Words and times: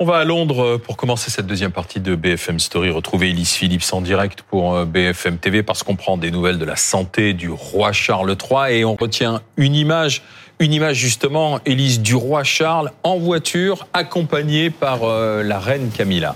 On 0.00 0.06
va 0.06 0.16
à 0.16 0.24
Londres 0.24 0.76
pour 0.78 0.96
commencer 0.96 1.30
cette 1.30 1.46
deuxième 1.46 1.70
partie 1.70 2.00
de 2.00 2.16
BFM 2.16 2.58
Story. 2.58 2.90
Retrouver 2.90 3.30
Elise 3.30 3.52
Phillips 3.52 3.92
en 3.92 4.00
direct 4.00 4.42
pour 4.42 4.74
euh, 4.74 4.84
BFM 4.84 5.38
TV 5.38 5.62
parce 5.62 5.84
qu'on 5.84 5.94
prend 5.94 6.18
des 6.18 6.32
nouvelles 6.32 6.58
de 6.58 6.64
la 6.64 6.74
santé 6.74 7.32
du 7.32 7.48
roi 7.48 7.92
Charles 7.92 8.36
III 8.36 8.76
et 8.76 8.84
on 8.84 8.96
retient 8.96 9.40
une 9.56 9.76
image, 9.76 10.22
une 10.58 10.72
image 10.72 10.96
justement, 10.96 11.60
Elise 11.64 12.00
du 12.00 12.16
roi 12.16 12.42
Charles 12.42 12.90
en 13.04 13.18
voiture 13.18 13.86
accompagnée 13.92 14.68
par 14.68 15.04
euh, 15.04 15.44
la 15.44 15.60
reine 15.60 15.92
Camilla. 15.96 16.34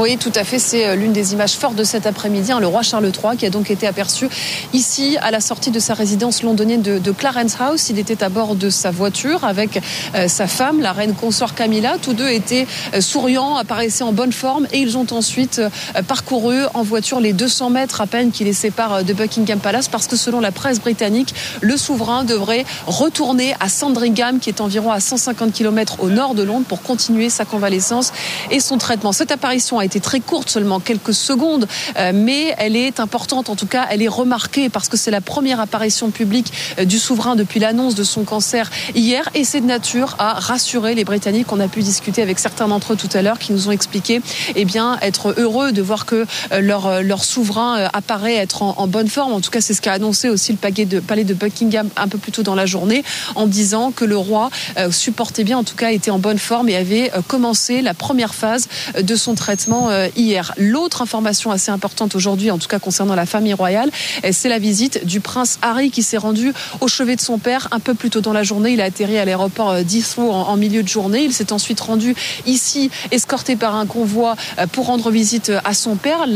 Oui, 0.00 0.16
tout 0.16 0.32
à 0.34 0.44
fait. 0.44 0.58
C'est 0.58 0.86
euh, 0.86 0.94
l'une 0.94 1.12
des 1.12 1.34
images 1.34 1.52
fortes 1.52 1.74
de 1.74 1.84
cet 1.84 2.06
après-midi. 2.06 2.52
Hein, 2.52 2.58
le 2.58 2.66
roi 2.66 2.80
Charles 2.80 3.04
III 3.04 3.36
qui 3.36 3.44
a 3.44 3.50
donc 3.50 3.70
été 3.70 3.86
aperçu 3.86 4.30
ici 4.72 5.18
à 5.20 5.30
la 5.30 5.42
sortie 5.42 5.70
de 5.70 5.78
sa 5.78 5.92
résidence 5.92 6.42
londonienne 6.42 6.80
de, 6.80 7.12
Clarence 7.12 7.60
House. 7.60 7.90
Il 7.90 7.98
était 7.98 8.22
à 8.22 8.30
bord 8.30 8.54
de 8.54 8.70
sa 8.70 8.90
voiture 8.90 9.44
avec 9.44 9.78
euh, 10.14 10.26
sa 10.26 10.46
femme, 10.46 10.80
la 10.80 10.92
reine 10.92 11.12
consort 11.12 11.54
Camilla. 11.54 11.98
Tous 12.00 12.14
deux 12.14 12.30
étaient 12.30 12.66
euh, 12.94 13.02
souriants, 13.02 13.56
apparaissaient 13.56 14.02
en 14.02 14.12
bonne 14.12 14.32
forme 14.32 14.66
et 14.72 14.78
ils 14.78 14.96
ont 14.96 15.06
ensuite 15.10 15.60
parcouru 16.08 16.60
en 16.72 16.82
voiture 16.82 17.20
les 17.20 17.34
200 17.34 17.68
mètres 17.68 18.00
à 18.00 18.06
peine 18.06 18.30
qui 18.30 18.44
les 18.44 18.54
séparent 18.54 19.04
de 19.04 19.12
Buckingham 19.12 19.58
Palace 19.58 19.88
parce 19.88 20.06
que 20.06 20.16
selon 20.16 20.40
la 20.40 20.50
presse 20.50 20.80
britannique, 20.80 21.34
le 21.60 21.76
souverain 21.76 22.24
devrait 22.24 22.64
retourner 22.86 23.54
à 23.60 23.68
Sandringham 23.68 24.38
qui 24.38 24.48
est 24.48 24.62
environ 24.62 24.92
à 24.92 25.00
150 25.00 25.52
km 25.52 25.96
au 25.98 26.08
nord 26.08 26.34
de 26.34 26.42
Londres 26.42 26.64
pour 26.66 26.80
continuer 26.80 27.28
sa 27.28 27.44
convalescence 27.44 28.14
et 28.50 28.60
son 28.60 28.78
traitement. 28.78 29.12
Cette 29.12 29.30
apparition 29.30 29.78
a 29.78 29.84
été 29.84 29.89
très 29.98 30.20
courte, 30.20 30.48
seulement 30.48 30.78
quelques 30.78 31.14
secondes, 31.14 31.66
euh, 31.98 32.12
mais 32.14 32.54
elle 32.58 32.76
est 32.76 33.00
importante. 33.00 33.50
En 33.50 33.56
tout 33.56 33.66
cas, 33.66 33.86
elle 33.90 34.02
est 34.02 34.08
remarquée 34.08 34.68
parce 34.68 34.88
que 34.88 34.96
c'est 34.96 35.10
la 35.10 35.20
première 35.20 35.58
apparition 35.58 36.10
publique 36.10 36.52
euh, 36.78 36.84
du 36.84 37.00
souverain 37.00 37.34
depuis 37.34 37.58
l'annonce 37.58 37.96
de 37.96 38.04
son 38.04 38.22
cancer 38.22 38.70
hier, 38.94 39.28
et 39.34 39.42
c'est 39.42 39.60
de 39.60 39.66
nature 39.66 40.14
à 40.18 40.34
rassurer 40.34 40.94
les 40.94 41.04
Britanniques. 41.04 41.50
On 41.52 41.58
a 41.58 41.66
pu 41.66 41.80
discuter 41.80 42.22
avec 42.22 42.38
certains 42.38 42.68
d'entre 42.68 42.92
eux 42.92 42.96
tout 42.96 43.08
à 43.14 43.22
l'heure 43.22 43.38
qui 43.38 43.52
nous 43.52 43.68
ont 43.68 43.72
expliqué, 43.72 44.20
eh 44.54 44.64
bien, 44.64 44.98
être 45.02 45.34
heureux 45.38 45.72
de 45.72 45.82
voir 45.82 46.06
que 46.06 46.26
euh, 46.52 46.60
leur 46.60 47.02
leur 47.02 47.24
souverain 47.24 47.88
apparaît 47.92 48.34
être 48.34 48.62
en, 48.62 48.86
bonne 48.86 49.08
forme. 49.08 49.32
En 49.32 49.40
tout 49.40 49.50
cas, 49.50 49.60
c'est 49.60 49.74
ce 49.74 49.80
qu'a 49.80 49.92
annoncé 49.92 50.28
aussi 50.28 50.52
le 50.52 50.58
palais 51.00 51.24
de 51.24 51.34
Buckingham 51.34 51.88
un 51.96 52.08
peu 52.08 52.18
plus 52.18 52.32
tôt 52.32 52.42
dans 52.42 52.54
la 52.54 52.66
journée, 52.66 53.02
en 53.34 53.46
disant 53.46 53.90
que 53.90 54.04
le 54.04 54.16
roi 54.16 54.50
supportait 54.90 55.44
bien, 55.44 55.58
en 55.58 55.64
tout 55.64 55.76
cas, 55.76 55.90
était 55.90 56.10
en 56.10 56.18
bonne 56.18 56.38
forme 56.38 56.68
et 56.68 56.76
avait 56.76 57.10
commencé 57.26 57.82
la 57.82 57.94
première 57.94 58.34
phase 58.34 58.68
de 59.00 59.16
son 59.16 59.34
traitement 59.34 59.69
euh, 59.72 60.08
hier. 60.16 60.52
L'autre 60.56 61.02
information 61.02 61.50
assez 61.50 61.70
importante 61.70 62.14
aujourd'hui, 62.14 62.50
en 62.50 62.58
tout 62.58 62.68
cas 62.68 62.78
concernant 62.78 63.14
la 63.14 63.26
famille 63.26 63.54
royale, 63.54 63.90
euh, 64.24 64.30
c'est 64.32 64.48
la 64.48 64.58
visite 64.58 65.06
du 65.06 65.20
prince 65.20 65.58
Harry 65.62 65.90
qui 65.90 66.02
s'est 66.02 66.16
rendu 66.16 66.52
au 66.80 66.88
chevet 66.88 67.16
de 67.16 67.20
son 67.20 67.38
père 67.38 67.68
un 67.70 67.78
peu 67.78 67.94
plus 67.94 68.10
tôt 68.10 68.20
dans 68.20 68.32
la 68.32 68.42
journée. 68.42 68.72
Il 68.72 68.80
a 68.80 68.84
atterri 68.84 69.18
à 69.18 69.24
l'aéroport 69.24 69.70
euh, 69.70 69.82
d'Heathrow 69.82 70.30
en, 70.30 70.56
milieu 70.56 70.82
de 70.82 70.88
journée. 70.88 71.22
Il 71.22 71.32
s'est 71.32 71.52
ensuite 71.52 71.80
rendu 71.80 72.14
ici, 72.46 72.90
escorté 73.12 73.56
par 73.56 73.76
un 73.76 73.86
convoi 73.86 74.36
pour 74.72 74.86
rendre 74.86 75.10
visite 75.10 75.52
à 75.64 75.72
son 75.74 75.96
père. 75.96 76.26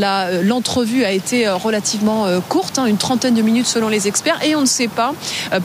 L'entrevue 0.41 1.03
a 1.03 1.11
été 1.11 1.47
relativement 1.47 2.25
courte, 2.49 2.79
hein, 2.79 2.85
une 2.85 2.97
trentaine 2.97 3.35
de 3.35 3.41
minutes 3.41 3.67
selon 3.67 3.89
les 3.89 4.07
experts, 4.07 4.39
et 4.43 4.55
on 4.55 4.61
ne 4.61 4.65
sait 4.65 4.87
pas 4.87 5.13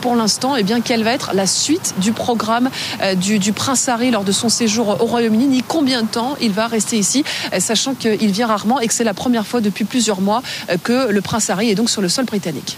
pour 0.00 0.14
l'instant 0.14 0.56
eh 0.56 0.62
bien 0.62 0.80
quelle 0.80 1.04
va 1.04 1.12
être 1.12 1.30
la 1.32 1.46
suite 1.46 1.94
du 1.98 2.12
programme 2.12 2.68
du, 3.16 3.38
du 3.38 3.52
prince 3.52 3.88
Harry 3.88 4.10
lors 4.10 4.24
de 4.24 4.32
son 4.32 4.48
séjour 4.48 5.00
au 5.00 5.06
Royaume-Uni, 5.06 5.46
ni 5.46 5.62
combien 5.62 6.02
de 6.02 6.08
temps 6.08 6.36
il 6.41 6.52
va 6.52 6.66
rester 6.66 6.98
ici 6.98 7.24
sachant 7.61 7.94
qu'il 7.94 8.30
vient 8.30 8.47
rarement 8.47 8.80
et 8.80 8.86
que 8.86 8.94
c'est 8.94 9.05
la 9.05 9.14
première 9.14 9.47
fois 9.47 9.61
depuis 9.61 9.84
plusieurs 9.84 10.20
mois 10.20 10.42
euh, 10.70 10.77
que 10.83 11.11
le 11.11 11.20
prince 11.20 11.50
Harry 11.50 11.70
est 11.70 11.75
donc 11.75 11.91
sur 11.91 12.03
le 12.03 12.08
sol 12.08 12.25
britannique. 12.25 12.77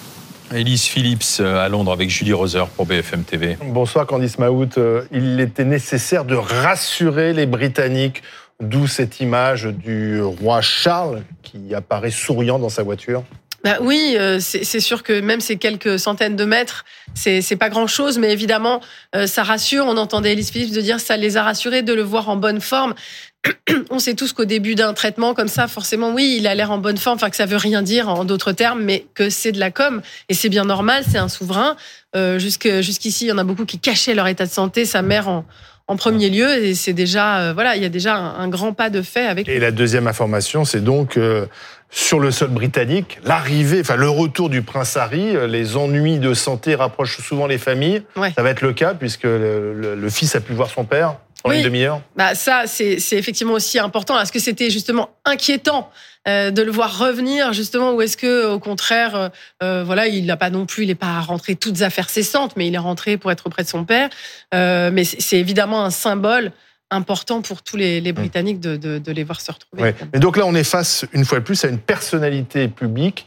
Elise 0.54 0.84
Phillips 0.84 1.40
euh, 1.40 1.64
à 1.64 1.68
Londres 1.68 1.92
avec 1.92 2.10
Julie 2.10 2.32
Roser 2.32 2.64
pour 2.76 2.86
BFM 2.86 3.24
TV. 3.24 3.56
Bonsoir 3.64 4.06
Candice 4.06 4.38
Maout. 4.38 4.76
Euh, 4.76 5.04
il 5.12 5.40
était 5.40 5.64
nécessaire 5.64 6.24
de 6.24 6.34
rassurer 6.34 7.32
les 7.32 7.46
Britanniques, 7.46 8.22
d'où 8.60 8.86
cette 8.86 9.20
image 9.20 9.64
du 9.64 10.20
roi 10.20 10.60
Charles 10.60 11.22
qui 11.42 11.74
apparaît 11.74 12.10
souriant 12.10 12.58
dans 12.58 12.68
sa 12.68 12.82
voiture. 12.82 13.24
Bah 13.64 13.76
oui, 13.80 14.16
c'est 14.40 14.80
sûr 14.80 15.04
que 15.04 15.20
même 15.20 15.40
ces 15.40 15.56
quelques 15.56 15.96
centaines 15.96 16.34
de 16.34 16.44
mètres, 16.44 16.84
c'est 17.14 17.56
pas 17.56 17.68
grand 17.68 17.86
chose, 17.86 18.18
mais 18.18 18.32
évidemment, 18.32 18.80
ça 19.26 19.44
rassure. 19.44 19.86
On 19.86 19.98
entendait 19.98 20.32
Elise 20.32 20.50
Phillips 20.50 20.74
de 20.74 20.80
dire 20.80 20.98
ça 20.98 21.16
les 21.16 21.36
a 21.36 21.44
rassurés 21.44 21.82
de 21.82 21.92
le 21.92 22.02
voir 22.02 22.28
en 22.28 22.34
bonne 22.34 22.60
forme. 22.60 22.94
on 23.90 23.98
sait 23.98 24.14
tous 24.14 24.32
qu'au 24.32 24.44
début 24.44 24.74
d'un 24.74 24.94
traitement 24.94 25.34
comme 25.34 25.48
ça, 25.48 25.68
forcément, 25.68 26.12
oui, 26.12 26.36
il 26.38 26.46
a 26.46 26.54
l'air 26.54 26.70
en 26.70 26.78
bonne 26.78 26.96
forme, 26.96 27.16
enfin 27.16 27.30
que 27.30 27.36
ça 27.36 27.46
veut 27.46 27.56
rien 27.56 27.82
dire 27.82 28.08
en 28.08 28.24
d'autres 28.24 28.52
termes, 28.52 28.82
mais 28.82 29.06
que 29.14 29.30
c'est 29.30 29.52
de 29.52 29.60
la 29.60 29.70
com 29.70 30.02
et 30.28 30.34
c'est 30.34 30.48
bien 30.48 30.64
normal, 30.64 31.04
c'est 31.08 31.18
un 31.18 31.28
souverain. 31.28 31.76
Euh, 32.14 32.38
jusqu'ici, 32.38 33.26
il 33.26 33.28
y 33.28 33.32
en 33.32 33.38
a 33.38 33.44
beaucoup 33.44 33.64
qui 33.64 33.78
cachaient 33.78 34.14
leur 34.14 34.28
état 34.28 34.46
de 34.46 34.50
santé, 34.50 34.84
sa 34.84 35.02
mère 35.02 35.28
en, 35.28 35.44
premier 35.98 36.30
lieu, 36.30 36.64
et 36.64 36.74
c'est 36.74 36.94
déjà, 36.94 37.40
euh, 37.40 37.52
voilà, 37.52 37.76
il 37.76 37.82
y 37.82 37.84
a 37.84 37.90
déjà 37.90 38.16
un, 38.16 38.48
grand 38.48 38.72
pas 38.72 38.88
de 38.88 39.02
fait 39.02 39.26
avec. 39.26 39.46
Et 39.46 39.58
la 39.58 39.72
deuxième 39.72 40.06
information, 40.06 40.64
c'est 40.64 40.82
donc 40.82 41.18
euh, 41.18 41.44
sur 41.90 42.18
le 42.18 42.30
sol 42.30 42.48
britannique, 42.48 43.18
l'arrivée, 43.24 43.80
enfin 43.80 43.96
le 43.96 44.08
retour 44.08 44.48
du 44.48 44.62
prince 44.62 44.96
Harry, 44.96 45.36
les 45.48 45.76
ennuis 45.76 46.18
de 46.18 46.32
santé 46.32 46.74
rapprochent 46.76 47.20
souvent 47.20 47.46
les 47.46 47.58
familles. 47.58 48.04
Ça 48.16 48.42
va 48.42 48.48
être 48.48 48.62
le 48.62 48.72
cas 48.72 48.94
puisque 48.94 49.24
le 49.24 50.08
fils 50.08 50.34
a 50.34 50.40
pu 50.40 50.54
voir 50.54 50.70
son 50.70 50.84
père 50.84 51.16
oui. 51.44 51.58
une 51.58 51.64
demi-heure 51.64 52.02
bah 52.16 52.34
Ça, 52.34 52.64
c'est 52.66 52.96
effectivement 53.12 53.54
aussi 53.54 53.78
important. 53.78 54.20
Est-ce 54.20 54.32
que 54.32 54.38
c'était 54.38 54.70
justement 54.70 55.10
inquiétant 55.24 55.90
euh, 56.28 56.52
de 56.52 56.62
le 56.62 56.70
voir 56.70 57.00
revenir 57.00 57.52
justement 57.52 57.94
ou 57.94 58.00
est-ce 58.00 58.16
que 58.16 58.46
au 58.46 58.60
contraire 58.60 59.16
euh, 59.16 59.28
euh, 59.64 59.82
voilà 59.84 60.06
il 60.06 60.24
n'a 60.24 60.36
pas 60.36 60.50
non 60.50 60.66
plus 60.66 60.84
il 60.84 60.86
n'est 60.86 60.94
pas 60.94 61.18
rentré 61.18 61.56
toutes 61.56 61.82
affaires 61.82 62.08
cessantes 62.08 62.52
mais 62.56 62.68
il 62.68 62.74
est 62.76 62.78
rentré 62.78 63.16
pour 63.16 63.32
être 63.32 63.48
auprès 63.48 63.64
de 63.64 63.68
son 63.68 63.84
père 63.84 64.08
mais 64.52 65.02
c'est 65.02 65.38
évidemment 65.38 65.84
un 65.84 65.90
symbole 65.90 66.52
important 66.90 67.42
pour 67.42 67.62
tous 67.62 67.76
les, 67.76 68.00
les 68.00 68.12
Britanniques 68.12 68.60
de, 68.60 68.76
de, 68.76 68.98
de, 68.98 69.12
les 69.12 69.24
voir 69.24 69.40
se 69.40 69.50
retrouver. 69.50 69.82
Ouais. 69.82 69.94
Mais 70.12 70.20
donc 70.20 70.36
là, 70.36 70.44
on 70.44 70.54
est 70.54 70.62
face, 70.62 71.06
une 71.14 71.24
fois 71.24 71.38
de 71.38 71.44
plus, 71.44 71.64
à 71.64 71.68
une 71.68 71.78
personnalité 71.78 72.68
publique 72.68 73.26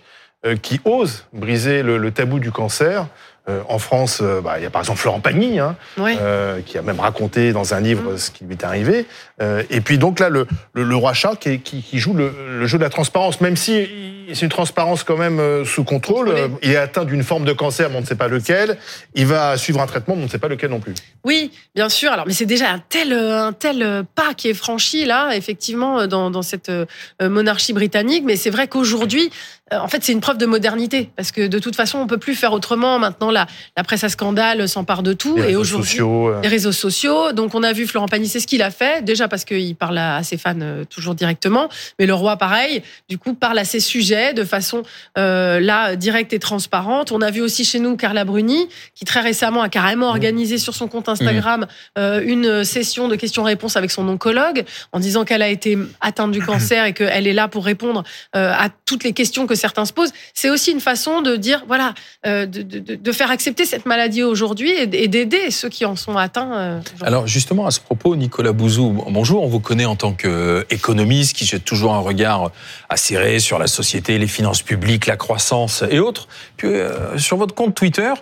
qui 0.62 0.80
ose 0.86 1.26
briser 1.34 1.82
le, 1.82 1.98
le 1.98 2.12
tabou 2.12 2.38
du 2.38 2.52
cancer. 2.52 3.08
Euh, 3.48 3.62
en 3.70 3.78
France, 3.78 4.22
euh, 4.24 4.42
bah, 4.42 4.56
il 4.58 4.64
y 4.64 4.66
a 4.66 4.72
par 4.72 4.82
exemple 4.82 5.00
Florent 5.00 5.20
Pagny, 5.20 5.60
hein, 5.60 5.76
euh, 6.00 6.62
qui 6.66 6.80
a 6.80 6.82
même 6.82 7.00
raconté 7.00 7.54
dans 7.54 7.76
un 7.76 7.80
livre 7.80 8.14
mm. 8.14 8.18
ce 8.18 8.32
qui 8.32 8.44
lui 8.44 8.54
est 8.54 8.64
arrivé. 8.64 9.06
et 9.70 9.82
puis 9.82 10.00
donc 10.00 10.20
là, 10.20 10.30
le, 10.30 10.48
le, 10.74 10.96
roi 10.96 11.14
Charles 11.14 11.38
qui, 11.38 11.60
qui, 11.60 12.00
joue 12.00 12.14
le, 12.14 12.32
le, 12.60 12.66
jeu 12.66 12.80
de 12.80 12.84
la 12.84 12.90
transparence, 12.90 13.42
même 13.42 13.56
si 13.56 13.88
c'est 14.34 14.42
une 14.42 14.50
transparence 14.50 15.04
quand 15.04 15.18
même 15.18 15.66
sous 15.66 15.84
contrôle. 15.84 16.34
Il 16.62 16.72
est 16.72 16.78
atteint 16.78 17.06
d'une 17.06 17.24
forme 17.24 17.46
de 17.46 17.54
cancer, 17.54 17.90
mais 17.90 17.98
on 17.98 18.02
ne 18.02 18.06
sait 18.06 18.16
pas 18.16 18.28
lequel. 18.28 18.78
Il 19.14 19.26
va 19.26 19.58
suivre 19.58 19.82
un 19.82 19.88
traitement, 19.88 20.16
mais 20.16 20.24
on 20.24 20.26
ne 20.26 20.30
sait 20.30 20.40
pas 20.40 20.48
lequel 20.48 20.70
non 20.70 20.80
plus. 20.80 20.94
Oui, 21.24 21.52
bien 21.74 21.90
sûr. 21.90 22.12
Alors, 22.12 22.26
mais 22.28 22.34
c'est 22.34 22.46
déjà 22.46 22.72
un 22.72 22.80
tel, 22.80 23.14
un 23.14 23.54
tel 23.54 24.04
pas 24.16 24.34
qui 24.34 24.50
est 24.50 24.54
franchi 24.54 25.06
là, 25.06 25.36
effectivement, 25.36 26.08
dans, 26.08 26.32
dans 26.32 26.42
cette 26.42 26.72
monarchie 27.22 27.74
britannique. 27.74 28.24
Mais 28.26 28.36
c'est 28.36 28.50
vrai 28.50 28.68
qu'aujourd'hui, 28.68 29.32
en 29.72 29.88
fait, 29.88 30.04
c'est 30.04 30.12
une 30.12 30.22
preuve 30.22 30.38
de 30.38 30.46
modernité, 30.46 31.10
parce 31.16 31.32
que 31.32 31.48
de 31.48 31.58
toute 31.58 31.76
façon, 31.76 31.98
on 31.98 32.06
peut 32.06 32.20
plus 32.20 32.36
faire 32.36 32.54
autrement 32.54 33.00
maintenant 33.00 33.32
la, 33.32 33.48
presse 33.84 34.04
à 34.04 34.10
scandale 34.10 34.70
s'empare 34.70 35.02
de 35.02 35.14
tout. 35.14 35.38
Les 35.38 35.52
et 35.52 35.56
aujourd'hui, 35.56 36.00
euh. 36.02 36.40
les 36.42 36.48
réseaux 36.48 36.72
sociaux. 36.72 37.32
Donc, 37.32 37.56
on 37.56 37.64
a 37.64 37.74
vu 37.74 37.88
Florent 37.88 38.08
Pagny, 38.08 38.28
c'est 38.28 38.40
ce 38.40 38.46
qu'il 38.46 38.62
a 38.62 38.70
fait. 38.70 39.04
Déjà 39.04 39.28
parce 39.28 39.44
qu'il 39.44 39.76
parle 39.76 39.98
à 39.98 40.22
ses 40.22 40.38
fans 40.38 40.54
euh, 40.62 40.84
toujours 40.86 41.16
directement. 41.16 41.68
Mais 41.98 42.06
le 42.06 42.14
roi, 42.14 42.38
pareil, 42.38 42.84
du 43.10 43.18
coup, 43.18 43.34
parle 43.34 43.58
à 43.58 43.66
ses 43.66 43.80
sujets 43.80 44.15
de 44.34 44.44
façon 44.44 44.84
euh, 45.18 45.60
là 45.60 45.96
directe 45.96 46.34
et 46.34 46.40
transparente. 46.40 47.12
On 47.12 47.22
a 47.22 47.32
vu 47.32 47.42
aussi 47.42 47.64
chez 47.66 47.80
nous 47.80 47.96
Carla 47.98 48.26
Bruni, 48.26 48.68
qui 48.96 49.06
très 49.06 49.22
récemment 49.22 49.62
a 49.62 49.70
carrément 49.70 50.08
mmh. 50.08 50.16
organisé 50.16 50.58
sur 50.58 50.76
son 50.76 50.88
compte 50.88 51.10
Instagram 51.10 51.68
mmh. 51.98 52.02
une 52.24 52.64
session 52.64 53.08
de 53.08 53.16
questions-réponses 53.16 53.78
avec 53.78 53.92
son 53.92 54.08
oncologue, 54.08 54.64
en 54.92 55.00
disant 55.00 55.26
qu'elle 55.26 55.42
a 55.42 55.50
été 55.50 55.78
atteinte 56.02 56.32
du 56.32 56.42
cancer 56.42 56.86
et 56.86 56.94
qu'elle 56.94 57.28
est 57.28 57.34
là 57.34 57.48
pour 57.48 57.66
répondre 57.66 58.04
à 58.34 58.70
toutes 58.86 59.04
les 59.04 59.14
questions 59.14 59.48
que 59.48 59.56
certains 59.56 59.86
se 59.86 59.94
posent. 59.94 60.14
C'est 60.34 60.50
aussi 60.50 60.72
une 60.72 60.82
façon 60.82 61.22
de 61.22 61.36
dire, 61.36 61.64
voilà, 61.68 61.94
de, 62.26 62.46
de, 62.46 62.96
de 62.96 63.12
faire 63.12 63.32
accepter 63.32 63.66
cette 63.66 63.86
maladie 63.86 64.24
aujourd'hui 64.24 64.72
et 64.72 65.08
d'aider 65.08 65.52
ceux 65.52 65.70
qui 65.70 65.86
en 65.86 65.96
sont 65.96 66.18
atteints. 66.18 66.54
Euh, 66.54 66.80
Alors 67.02 67.28
justement, 67.28 67.66
à 67.66 67.72
ce 67.72 67.80
propos, 67.80 68.16
Nicolas 68.16 68.52
Bouzou, 68.52 69.04
bonjour, 69.10 69.44
on 69.44 69.48
vous 69.48 69.60
connaît 69.60 69.86
en 69.86 69.96
tant 69.96 70.14
qu'économiste 70.14 71.36
qui 71.36 71.46
jette 71.46 71.66
toujours 71.66 71.94
un 71.94 72.00
regard 72.00 72.52
acéré 72.90 73.40
sur 73.40 73.60
la 73.60 73.68
société, 73.68 74.05
les 74.08 74.28
finances 74.28 74.62
publiques, 74.62 75.06
la 75.06 75.18
croissance 75.18 75.84
et 75.90 76.00
autres. 76.00 76.28
Puis 76.58 76.68
euh, 76.68 77.18
sur 77.18 77.38
votre 77.38 77.56
compte 77.56 77.76
Twitter, 77.76 78.14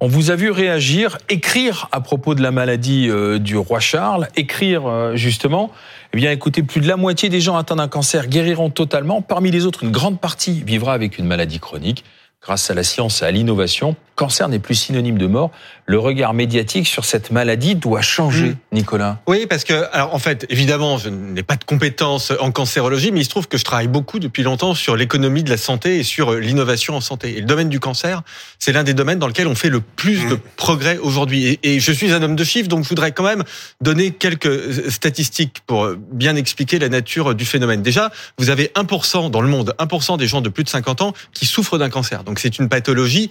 on 0.00 0.08
vous 0.08 0.30
a 0.30 0.36
vu 0.36 0.50
réagir, 0.50 1.18
écrire 1.28 1.88
à 1.92 2.00
propos 2.00 2.34
de 2.34 2.42
la 2.42 2.50
maladie 2.50 3.08
euh, 3.08 3.38
du 3.38 3.56
roi 3.56 3.80
Charles, 3.80 4.28
écrire 4.36 5.12
justement, 5.14 5.70
eh 6.12 6.16
bien 6.16 6.30
écoutez, 6.30 6.62
plus 6.62 6.80
de 6.80 6.88
la 6.88 6.96
moitié 6.96 7.28
des 7.28 7.40
gens 7.40 7.56
atteints 7.56 7.76
d'un 7.76 7.88
cancer 7.88 8.26
guériront 8.26 8.70
totalement. 8.70 9.22
Parmi 9.22 9.50
les 9.50 9.66
autres, 9.66 9.84
une 9.84 9.92
grande 9.92 10.20
partie 10.20 10.62
vivra 10.66 10.92
avec 10.92 11.18
une 11.18 11.26
maladie 11.26 11.60
chronique 11.60 12.04
grâce 12.42 12.70
à 12.70 12.74
la 12.74 12.82
science 12.82 13.22
et 13.22 13.24
à 13.24 13.30
l'innovation. 13.30 13.96
Cancer 14.14 14.48
n'est 14.48 14.58
plus 14.58 14.74
synonyme 14.74 15.18
de 15.18 15.26
mort. 15.26 15.50
Le 15.86 15.98
regard 15.98 16.32
médiatique 16.32 16.86
sur 16.86 17.04
cette 17.04 17.30
maladie 17.30 17.74
doit 17.74 18.02
changer, 18.02 18.50
mmh. 18.50 18.56
Nicolas. 18.72 19.18
Oui, 19.26 19.46
parce 19.48 19.64
que, 19.64 19.84
alors 19.92 20.14
en 20.14 20.18
fait, 20.18 20.46
évidemment, 20.48 20.98
je 20.98 21.08
n'ai 21.08 21.42
pas 21.42 21.56
de 21.56 21.64
compétences 21.64 22.32
en 22.40 22.52
cancérologie, 22.52 23.10
mais 23.10 23.20
il 23.20 23.24
se 23.24 23.30
trouve 23.30 23.48
que 23.48 23.58
je 23.58 23.64
travaille 23.64 23.88
beaucoup 23.88 24.18
depuis 24.18 24.42
longtemps 24.42 24.74
sur 24.74 24.96
l'économie 24.96 25.42
de 25.42 25.50
la 25.50 25.56
santé 25.56 25.98
et 25.98 26.02
sur 26.02 26.34
l'innovation 26.34 26.94
en 26.94 27.00
santé. 27.00 27.36
Et 27.36 27.40
le 27.40 27.46
domaine 27.46 27.68
du 27.68 27.80
cancer, 27.80 28.22
c'est 28.58 28.72
l'un 28.72 28.84
des 28.84 28.94
domaines 28.94 29.18
dans 29.18 29.26
lequel 29.26 29.48
on 29.48 29.54
fait 29.54 29.70
le 29.70 29.80
plus 29.80 30.26
de 30.28 30.34
mmh. 30.34 30.40
progrès 30.56 30.98
aujourd'hui. 30.98 31.58
Et, 31.62 31.80
je 31.80 31.92
suis 31.92 32.12
un 32.12 32.22
homme 32.22 32.36
de 32.36 32.44
chiffres, 32.44 32.68
donc 32.68 32.84
je 32.84 32.88
voudrais 32.88 33.12
quand 33.12 33.24
même 33.24 33.42
donner 33.80 34.12
quelques 34.12 34.90
statistiques 34.90 35.62
pour 35.66 35.88
bien 35.96 36.36
expliquer 36.36 36.78
la 36.78 36.88
nature 36.88 37.34
du 37.34 37.44
phénomène. 37.44 37.82
Déjà, 37.82 38.12
vous 38.38 38.50
avez 38.50 38.70
1% 38.76 39.30
dans 39.30 39.40
le 39.40 39.48
monde, 39.48 39.74
1% 39.78 40.16
des 40.16 40.26
gens 40.26 40.40
de 40.40 40.48
plus 40.48 40.64
de 40.64 40.68
50 40.68 41.02
ans 41.02 41.12
qui 41.32 41.46
souffrent 41.46 41.78
d'un 41.78 41.90
cancer. 41.90 42.24
Donc 42.24 42.38
c'est 42.38 42.58
une 42.58 42.68
pathologie 42.68 43.30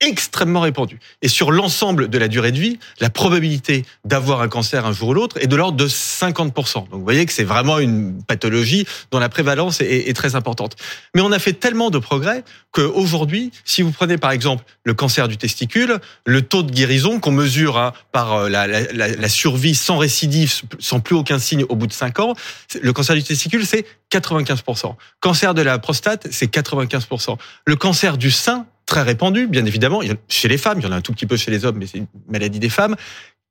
extrêmement 0.00 0.60
répandu. 0.60 0.98
Et 1.22 1.28
sur 1.28 1.50
l'ensemble 1.50 2.08
de 2.08 2.18
la 2.18 2.28
durée 2.28 2.52
de 2.52 2.58
vie, 2.58 2.78
la 3.00 3.10
probabilité 3.10 3.84
d'avoir 4.04 4.42
un 4.42 4.48
cancer 4.48 4.84
un 4.86 4.92
jour 4.92 5.10
ou 5.10 5.14
l'autre 5.14 5.38
est 5.40 5.46
de 5.46 5.56
l'ordre 5.56 5.76
de 5.76 5.88
50%. 5.88 6.74
Donc 6.74 6.88
vous 6.90 7.02
voyez 7.02 7.24
que 7.26 7.32
c'est 7.32 7.44
vraiment 7.44 7.78
une 7.78 8.22
pathologie 8.22 8.86
dont 9.10 9.18
la 9.18 9.28
prévalence 9.28 9.80
est, 9.80 10.14
très 10.14 10.36
importante. 10.36 10.76
Mais 11.14 11.20
on 11.22 11.32
a 11.32 11.38
fait 11.38 11.54
tellement 11.54 11.90
de 11.90 11.98
progrès 11.98 12.44
qu'aujourd'hui, 12.70 13.50
si 13.64 13.82
vous 13.82 13.90
prenez 13.90 14.16
par 14.18 14.30
exemple 14.30 14.64
le 14.84 14.94
cancer 14.94 15.28
du 15.28 15.36
testicule, 15.36 15.98
le 16.26 16.42
taux 16.42 16.62
de 16.62 16.70
guérison 16.70 17.18
qu'on 17.18 17.32
mesure 17.32 17.78
hein, 17.78 17.92
par 18.12 18.34
euh, 18.34 18.48
la, 18.48 18.66
la, 18.66 18.82
la, 18.92 19.28
survie 19.28 19.74
sans 19.74 19.96
récidive, 19.96 20.52
sans 20.78 21.00
plus 21.00 21.16
aucun 21.16 21.38
signe 21.38 21.64
au 21.68 21.76
bout 21.76 21.86
de 21.86 21.92
5 21.92 22.20
ans, 22.20 22.34
le 22.80 22.92
cancer 22.92 23.16
du 23.16 23.22
testicule, 23.22 23.66
c'est 23.66 23.86
95%. 24.12 24.94
Cancer 25.20 25.54
de 25.54 25.62
la 25.62 25.78
prostate, 25.78 26.28
c'est 26.30 26.52
95%. 26.52 27.36
Le 27.66 27.76
cancer 27.76 28.18
du 28.18 28.30
sein, 28.30 28.66
très 28.86 29.02
répandu, 29.02 29.46
bien 29.46 29.64
évidemment, 29.64 30.00
chez 30.28 30.48
les 30.48 30.58
femmes, 30.58 30.78
il 30.80 30.84
y 30.84 30.86
en 30.86 30.92
a 30.92 30.96
un 30.96 31.00
tout 31.00 31.12
petit 31.12 31.26
peu 31.26 31.36
chez 31.36 31.50
les 31.50 31.64
hommes, 31.64 31.78
mais 31.78 31.86
c'est 31.86 31.98
une 31.98 32.06
maladie 32.28 32.58
des 32.58 32.68
femmes, 32.68 32.96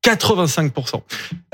85%. 0.05 1.01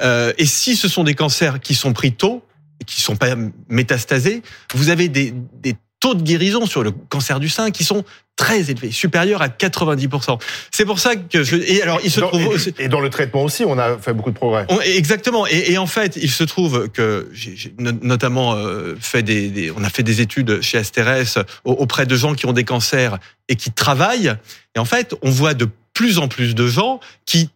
Euh, 0.01 0.33
et 0.37 0.45
si 0.45 0.75
ce 0.75 0.87
sont 0.87 1.03
des 1.03 1.13
cancers 1.13 1.59
qui 1.59 1.75
sont 1.75 1.93
pris 1.93 2.13
tôt, 2.13 2.43
et 2.81 2.85
qui 2.85 3.01
sont 3.01 3.15
pas 3.15 3.35
métastasés, 3.67 4.41
vous 4.73 4.89
avez 4.89 5.09
des, 5.09 5.33
des 5.53 5.75
taux 5.99 6.13
de 6.13 6.23
guérison 6.23 6.65
sur 6.65 6.83
le 6.83 6.91
cancer 6.91 7.39
du 7.39 7.49
sein 7.49 7.71
qui 7.71 7.83
sont 7.83 8.03
très 8.35 8.71
élevés, 8.71 8.91
supérieurs 8.91 9.41
à 9.41 9.49
90%. 9.49 10.39
C'est 10.71 10.85
pour 10.85 10.99
ça 10.99 11.17
que 11.17 11.43
je... 11.43 11.57
Et 11.57 11.81
alors, 11.81 11.99
il 12.03 12.09
se 12.09 12.21
trouve... 12.21 12.57
Et, 12.77 12.87
dans 12.87 13.01
le 13.01 13.09
traitement 13.09 13.43
aussi, 13.43 13.65
on 13.65 13.77
a 13.77 13.97
fait 13.97 14.13
beaucoup 14.13 14.31
de 14.31 14.35
progrès. 14.35 14.65
exactement. 14.85 15.45
Et, 15.47 15.73
et, 15.73 15.77
en 15.77 15.87
fait, 15.87 16.15
il 16.15 16.31
se 16.31 16.45
trouve 16.45 16.87
que 16.87 17.29
j'ai 17.33 17.73
notamment 17.77 18.55
euh, 18.55 18.95
fait 18.99 19.23
des, 19.23 19.73
On 19.75 19.83
a 19.83 19.89
fait 19.89 20.03
des 20.03 20.21
études 20.21 20.61
chez 20.61 20.77
Asterès 20.77 21.37
auprès 21.65 22.05
de 22.05 22.15
gens 22.15 22.33
qui 22.33 22.45
ont 22.45 22.53
des 22.53 22.63
cancers 22.63 23.17
et 23.49 23.57
qui 23.57 23.71
travaillent. 23.71 24.33
Et 24.75 24.79
en 24.79 24.85
fait, 24.85 25.15
on 25.21 25.31
voit 25.31 25.53
de 25.53 25.67
plus 25.93 26.17
en 26.17 26.29
plus 26.29 26.55
de 26.55 26.67
gens 26.67 27.01
qui 27.25 27.49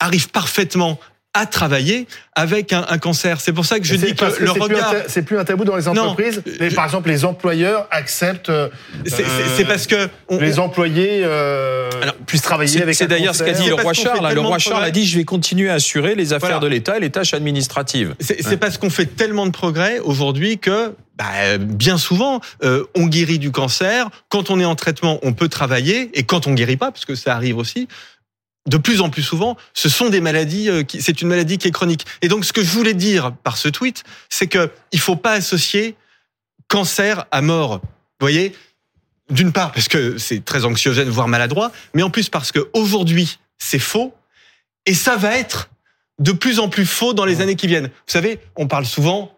arrivent 0.00 0.30
parfaitement 0.30 0.98
à 1.34 1.46
travailler 1.46 2.06
avec 2.34 2.72
un, 2.72 2.84
un 2.88 2.98
cancer. 2.98 3.40
C'est 3.40 3.52
pour 3.52 3.64
ça 3.64 3.78
que 3.78 3.86
je 3.86 3.94
dis 3.94 4.14
que, 4.14 4.24
le 4.42 4.50
regard. 4.50 4.94
C'est 5.08 5.22
plus 5.22 5.38
un 5.38 5.44
tabou 5.44 5.64
dans 5.64 5.76
les 5.76 5.88
entreprises. 5.88 6.42
mais 6.60 6.70
par 6.70 6.84
exemple, 6.84 7.08
les 7.08 7.24
employeurs 7.24 7.86
acceptent. 7.90 8.50
Euh, 8.50 8.68
c'est 9.06 9.64
parce 9.64 9.86
que 9.86 10.08
les 10.30 10.58
employés 10.58 11.22
euh, 11.24 11.90
puissent 12.26 12.42
travailler 12.42 12.82
avec. 12.82 12.94
C'est 12.94 13.06
d'ailleurs 13.06 13.34
ce 13.34 13.42
qu'a 13.42 13.52
dit 13.52 13.68
le 13.68 13.74
roi 13.74 13.92
Charles. 13.92 14.34
Le 14.34 14.40
roi 14.40 14.58
Charles 14.58 14.84
a 14.84 14.90
dit 14.90 15.06
je 15.06 15.18
vais 15.18 15.24
continuer 15.24 15.70
à 15.70 15.74
assurer 15.74 16.14
les 16.14 16.32
affaires 16.32 16.60
de 16.60 16.66
l'État 16.66 16.96
et 16.96 17.00
les 17.00 17.10
tâches 17.10 17.34
administratives. 17.34 18.14
C'est 18.20 18.58
parce 18.58 18.78
qu'on 18.78 18.90
fait 18.90 19.06
tellement 19.06 19.46
de 19.46 19.52
progrès 19.52 19.98
aujourd'hui 20.00 20.58
que 20.58 20.94
bah, 21.16 21.58
bien 21.58 21.98
souvent, 21.98 22.40
euh, 22.64 22.84
on 22.94 23.06
guérit 23.06 23.38
du 23.38 23.50
cancer. 23.50 24.08
Quand 24.28 24.50
on 24.50 24.58
est 24.58 24.64
en 24.64 24.74
traitement, 24.74 25.18
on 25.22 25.34
peut 25.34 25.48
travailler. 25.48 26.10
Et 26.14 26.24
quand 26.24 26.46
on 26.46 26.54
guérit 26.54 26.76
pas, 26.76 26.90
parce 26.90 27.04
que 27.04 27.14
ça 27.14 27.34
arrive 27.34 27.58
aussi, 27.58 27.86
de 28.68 28.76
plus 28.76 29.00
en 29.00 29.10
plus 29.10 29.22
souvent, 29.22 29.56
ce 29.74 29.88
sont 29.88 30.08
des 30.08 30.20
maladies, 30.20 30.68
euh, 30.68 30.84
c'est 31.00 31.20
une 31.20 31.28
maladie 31.28 31.58
qui 31.58 31.68
est 31.68 31.72
chronique. 31.72 32.06
Et 32.20 32.28
donc, 32.28 32.44
ce 32.44 32.52
que 32.52 32.62
je 32.62 32.70
voulais 32.70 32.94
dire 32.94 33.32
par 33.42 33.56
ce 33.56 33.68
tweet, 33.68 34.04
c'est 34.28 34.46
que 34.46 34.70
il 34.92 35.00
faut 35.00 35.16
pas 35.16 35.32
associer 35.32 35.96
cancer 36.68 37.26
à 37.30 37.42
mort. 37.42 37.80
Vous 37.82 38.26
voyez, 38.26 38.54
d'une 39.30 39.52
part 39.52 39.72
parce 39.72 39.88
que 39.88 40.16
c'est 40.18 40.44
très 40.44 40.64
anxiogène, 40.64 41.08
voire 41.08 41.28
maladroit, 41.28 41.72
mais 41.94 42.02
en 42.02 42.10
plus 42.10 42.28
parce 42.28 42.52
que 42.52 42.68
aujourd'hui 42.72 43.38
c'est 43.58 43.78
faux 43.78 44.14
et 44.86 44.94
ça 44.94 45.16
va 45.16 45.36
être 45.36 45.70
de 46.18 46.32
plus 46.32 46.58
en 46.58 46.68
plus 46.68 46.86
faux 46.86 47.14
dans 47.14 47.24
les 47.24 47.40
années 47.40 47.56
qui 47.56 47.66
viennent. 47.66 47.86
Vous 47.86 48.12
savez, 48.12 48.38
on 48.56 48.68
parle 48.68 48.86
souvent 48.86 49.36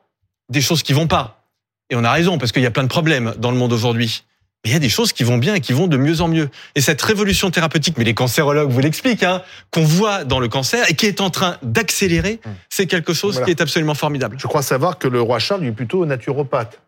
des 0.49 0.61
choses 0.61 0.83
qui 0.83 0.93
vont 0.93 1.07
pas. 1.07 1.45
Et 1.91 1.97
on 1.97 2.05
a 2.05 2.13
raison, 2.13 2.39
parce 2.39 2.53
qu'il 2.53 2.63
y 2.63 2.67
a 2.67 2.71
plein 2.71 2.83
de 2.83 2.89
problèmes 2.89 3.35
dans 3.39 3.51
le 3.51 3.57
monde 3.57 3.73
aujourd'hui 3.73 4.25
il 4.65 4.73
y 4.73 4.75
a 4.75 4.79
des 4.79 4.89
choses 4.89 5.13
qui 5.13 5.25
vont 5.25 5.39
bien 5.39 5.55
et 5.55 5.61
qui 5.61 5.73
vont 5.73 5.87
de 5.87 5.97
mieux 5.97 6.21
en 6.21 6.29
mieux. 6.29 6.49
Et 6.75 6.81
cette 6.81 7.01
révolution 7.03 7.51
thérapeutique, 7.51 7.97
mais 7.99 8.05
les 8.05 8.15
cancérologues 8.15 8.71
vous 8.71 8.81
l'expliquent, 8.81 9.23
hein, 9.23 9.43
qu'on 9.71 9.85
voit 9.85 10.25
dans 10.25 10.41
le 10.41 10.49
cancer 10.49 10.91
et 10.91 10.95
qui 10.95 11.07
est 11.07 11.21
en 11.21 11.31
train 11.31 11.59
d'accélérer, 11.63 12.41
hum. 12.45 12.55
c'est 12.71 12.87
quelque 12.87 13.13
chose 13.13 13.43
qui 13.45 13.51
est 13.51 13.61
absolument 13.61 13.95
formidable. 13.95 14.37
Je 14.39 14.47
crois 14.47 14.63
savoir 14.63 14.99
que 14.99 15.09
le 15.09 15.21
roi 15.21 15.39
Charles 15.39 15.65
est 15.65 15.73
plutôt 15.73 16.07
naturopathe. 16.07 16.81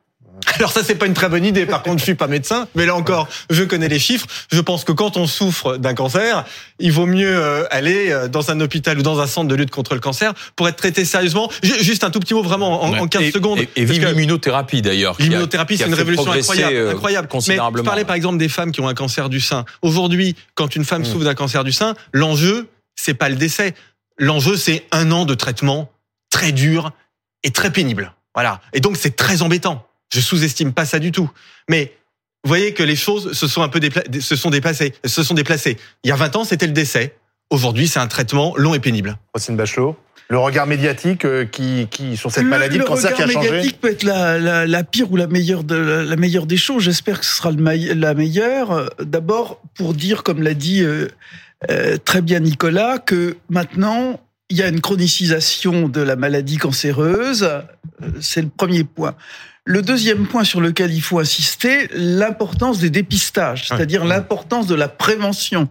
Alors 0.59 0.73
ça, 0.73 0.83
c'est 0.83 0.95
pas 0.95 1.07
une 1.07 1.15
très 1.15 1.29
bonne 1.29 1.45
idée. 1.45 1.67
Par 1.67 1.83
contre, 1.83 1.99
je 1.99 2.05
suis 2.05 2.15
pas 2.15 2.27
médecin, 2.27 2.69
mais 2.75 2.87
là 2.87 2.95
encore, 2.95 3.29
je 3.51 3.63
connais 3.65 3.89
les 3.89 3.99
chiffres. 3.99 4.27
Je 4.51 4.61
pense 4.61 4.85
que 4.85 4.93
quand 4.93 5.17
on 5.17 5.27
souffre 5.27 5.77
d'un 5.77 5.95
cancer, 5.95 6.45
il 6.79 6.93
vaut 6.93 7.07
mieux 7.07 7.37
euh, 7.37 7.65
aller 7.71 8.11
euh, 8.11 8.29
dans 8.29 8.51
un 8.51 8.61
hôpital 8.61 8.99
ou 8.99 9.03
dans 9.03 9.21
un 9.21 9.27
centre 9.27 9.49
de 9.49 9.55
lutte 9.55 9.71
contre 9.71 9.95
le 9.95 10.01
cancer 10.01 10.33
pour 10.55 10.69
être 10.69 10.77
traité 10.77 11.05
sérieusement. 11.05 11.51
Juste 11.63 12.05
un 12.05 12.11
tout 12.11 12.21
petit 12.21 12.35
mot 12.35 12.43
vraiment 12.43 12.83
en, 12.83 13.07
15 13.07 13.31
secondes. 13.33 13.61
Et, 13.77 13.85
vive 13.85 14.05
l'immunothérapie 14.05 14.83
d'ailleurs. 14.83 15.17
L'immunothérapie, 15.19 15.77
c'est 15.77 15.87
une 15.87 15.95
révolution 15.95 16.31
incroyable. 16.31 16.75
Euh, 16.75 16.93
incroyable. 16.93 17.29
Mais 17.49 17.57
je 17.57 17.83
parlais 17.83 18.05
par 18.05 18.17
exemple 18.17 18.39
des 18.39 18.49
femmes 18.49 18.73
qui 18.73 18.81
ont 18.81 18.89
un 18.89 18.95
cancer 18.95 19.29
du 19.29 19.41
sein. 19.41 19.65
Aujourd'hui, 19.83 20.37
quand 20.55 20.75
une 20.77 20.85
femme 20.85 21.03
mmh. 21.03 21.07
souffre 21.07 21.25
d'un 21.25 21.35
cancer 21.35 21.65
du 21.65 21.73
sein, 21.73 21.95
l'enjeu, 22.13 22.69
c'est 22.95 23.15
pas 23.15 23.29
le 23.29 23.37
décès. 23.37 23.75
L'enjeu, 24.19 24.57
c'est 24.57 24.85
un 24.93 25.13
an 25.13 25.25
de 25.25 25.35
traitement 25.35 25.91
très 26.31 26.53
dur 26.53 26.93
et 27.43 27.51
très 27.51 27.71
pénible. 27.71 28.13
Voilà. 28.35 28.61
Et 28.73 28.81
donc, 28.81 28.97
c'est 28.97 29.17
très 29.17 29.43
embêtant. 29.43 29.87
Je 30.13 30.21
sous-estime 30.21 30.73
pas 30.73 30.85
ça 30.85 30.99
du 30.99 31.13
tout. 31.13 31.31
Mais 31.69 31.93
vous 32.45 32.49
voyez 32.49 32.75
que 32.75 32.83
les 32.83 32.97
choses 32.97 33.33
se 33.33 33.49
sont 33.49 33.63
un 33.63 33.69
peu 33.69 33.81
se 34.21 34.37
sont 34.37 34.51
déplacées, 34.51 34.95
se 35.05 35.23
sont 35.23 35.35
déplacées. 35.35 35.77
Il 36.05 36.09
y 36.09 36.13
a 36.13 36.17
20 36.17 36.37
ans, 36.37 36.45
c'était 36.45 36.67
le 36.67 36.73
décès. 36.73 37.17
Aujourd'hui, 37.51 37.89
c'est 37.89 37.99
un 37.99 38.07
traitement 38.07 38.55
long 38.57 38.75
et 38.75 38.81
pénible. 38.81 39.19
Rosine 39.35 39.57
Bachelot 39.57 39.97
le 40.29 40.39
regard 40.39 40.67
médiatique 40.67 41.25
euh, 41.25 41.45
qui, 41.45 41.87
qui 41.89 42.17
sur 42.17 42.33
cette 42.33 42.47
maladie, 42.47 42.79
le, 42.79 42.83
le 42.83 42.89
cancer 42.89 43.15
qui 43.15 43.23
a 43.23 43.29
changé. 43.29 43.35
Le 43.35 43.39
regard 43.39 43.53
médiatique 43.53 43.81
peut 43.81 43.91
être 43.93 44.03
la, 44.03 44.41
la, 44.41 44.67
la, 44.67 44.83
pire 44.83 45.13
ou 45.13 45.17
la 45.17 45.29
meilleure 45.29 45.63
de 45.63 45.77
la, 45.77 46.17
meilleure 46.17 46.47
des 46.47 46.57
choses. 46.57 46.83
J'espère 46.83 47.21
que 47.21 47.25
ce 47.25 47.37
sera 47.37 47.53
le, 47.53 47.95
la 47.95 48.13
meilleure. 48.15 48.91
D'abord 48.99 49.63
pour 49.77 49.95
dire, 49.95 50.25
comme 50.25 50.43
l'a 50.43 50.55
dit 50.55 50.83
euh, 50.83 51.07
euh, 51.71 51.97
très 52.05 52.23
bien 52.23 52.41
Nicolas, 52.41 52.99
que 52.99 53.37
maintenant 53.49 54.21
il 54.49 54.57
y 54.57 54.63
a 54.63 54.69
une 54.69 54.81
chronicisation 54.81 55.89
de 55.89 56.01
la 56.01 56.17
maladie 56.17 56.57
cancéreuse. 56.57 57.43
Euh, 57.45 57.61
c'est 58.21 58.43
le 58.43 58.49
premier 58.49 58.85
point. 58.85 59.15
Le 59.69 59.83
deuxième 59.83 60.29
point 60.29 60.45
sur 60.45 60.61
lequel 60.61 60.95
il 60.95 61.03
faut 61.03 61.19
insister, 61.19 61.89
l'importance 61.93 62.79
des 62.79 62.89
dépistages, 62.89 63.67
c'est-à-dire 63.67 64.05
l'importance 64.05 64.69
de 64.69 64.77
la 64.77 64.87
prévention. 64.87 65.69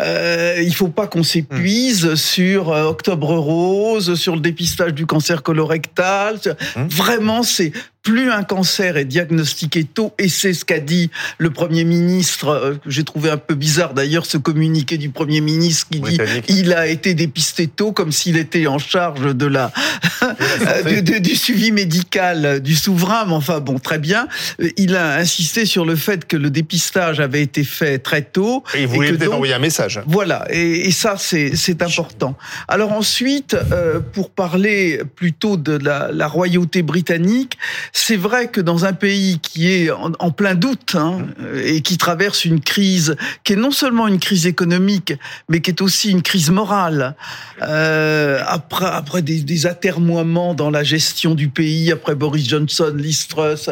Euh, 0.00 0.56
il 0.62 0.74
faut 0.74 0.88
pas 0.88 1.06
qu'on 1.06 1.22
s'épuise 1.22 2.06
mmh. 2.06 2.16
sur 2.16 2.72
euh, 2.72 2.84
Octobre 2.84 3.34
Rose, 3.34 4.14
sur 4.14 4.34
le 4.34 4.40
dépistage 4.40 4.94
du 4.94 5.04
cancer 5.04 5.42
colorectal. 5.42 6.40
Mmh. 6.74 6.86
Vraiment, 6.88 7.42
c'est 7.42 7.72
plus 8.04 8.30
un 8.30 8.42
cancer 8.44 8.98
est 8.98 9.06
diagnostiqué 9.06 9.82
tôt, 9.82 10.12
et 10.18 10.28
c'est 10.28 10.52
ce 10.52 10.64
qu'a 10.64 10.78
dit 10.78 11.10
le 11.38 11.50
Premier 11.50 11.84
ministre, 11.84 12.48
euh, 12.48 12.74
j'ai 12.86 13.02
trouvé 13.02 13.30
un 13.30 13.38
peu 13.38 13.54
bizarre 13.54 13.94
d'ailleurs, 13.94 14.26
ce 14.26 14.36
communiqué 14.36 14.98
du 14.98 15.08
Premier 15.08 15.40
ministre 15.40 15.86
qui 15.90 16.00
dit 16.00 16.18
il 16.48 16.74
a 16.74 16.86
été 16.86 17.14
dépisté 17.14 17.66
tôt, 17.66 17.92
comme 17.92 18.12
s'il 18.12 18.36
était 18.36 18.66
en 18.66 18.78
charge 18.78 19.34
de 19.34 19.46
la, 19.46 19.72
du, 21.20 21.34
suivi 21.34 21.72
médical 21.72 22.60
du 22.60 22.74
souverain. 22.74 23.24
Mais 23.24 23.32
enfin 23.32 23.60
bon, 23.60 23.78
très 23.78 23.98
bien. 23.98 24.28
Euh, 24.60 24.68
il 24.76 24.96
a 24.96 25.16
insisté 25.16 25.64
sur 25.64 25.86
le 25.86 25.96
fait 25.96 26.26
que 26.26 26.36
le 26.36 26.50
dépistage 26.50 27.20
avait 27.20 27.42
été 27.42 27.64
fait 27.64 27.98
très 27.98 28.20
tôt. 28.20 28.64
Et 28.74 28.82
il 28.82 28.86
voulait 28.86 29.12
peut-être 29.14 29.32
envoyer 29.32 29.54
un 29.54 29.58
message. 29.58 30.02
Voilà, 30.06 30.44
et, 30.50 30.88
et 30.88 30.90
ça 30.90 31.16
c'est 31.16 31.82
important. 31.82 32.36
Alors 32.68 32.92
ensuite, 32.92 33.56
euh, 33.72 34.00
pour 34.00 34.28
parler 34.28 35.00
plutôt 35.16 35.56
de 35.56 35.72
la, 35.72 36.10
la 36.12 36.28
royauté 36.28 36.82
britannique, 36.82 37.56
c'est 37.96 38.16
vrai 38.16 38.48
que 38.48 38.60
dans 38.60 38.84
un 38.84 38.92
pays 38.92 39.38
qui 39.38 39.70
est 39.70 39.88
en, 39.90 40.30
plein 40.32 40.56
doute 40.56 40.96
hein, 40.96 41.28
et 41.64 41.80
qui 41.80 41.96
traverse 41.96 42.44
une 42.44 42.60
crise 42.60 43.14
qui 43.44 43.52
est 43.52 43.56
non 43.56 43.70
seulement 43.70 44.08
une 44.08 44.18
crise 44.18 44.48
économique, 44.48 45.14
mais 45.48 45.60
qui 45.60 45.70
est 45.70 45.80
aussi 45.80 46.10
une 46.10 46.20
crise 46.20 46.50
morale, 46.50 47.14
euh, 47.62 48.42
après, 48.48 48.86
après 48.86 49.22
des, 49.22 49.42
des 49.42 49.66
atermoiements 49.66 50.54
dans 50.54 50.70
la 50.70 50.82
gestion 50.82 51.36
du 51.36 51.48
pays, 51.48 51.92
après 51.92 52.16
Boris 52.16 52.48
Johnson, 52.48 52.92
Liz 52.96 53.28
Truss, 53.28 53.70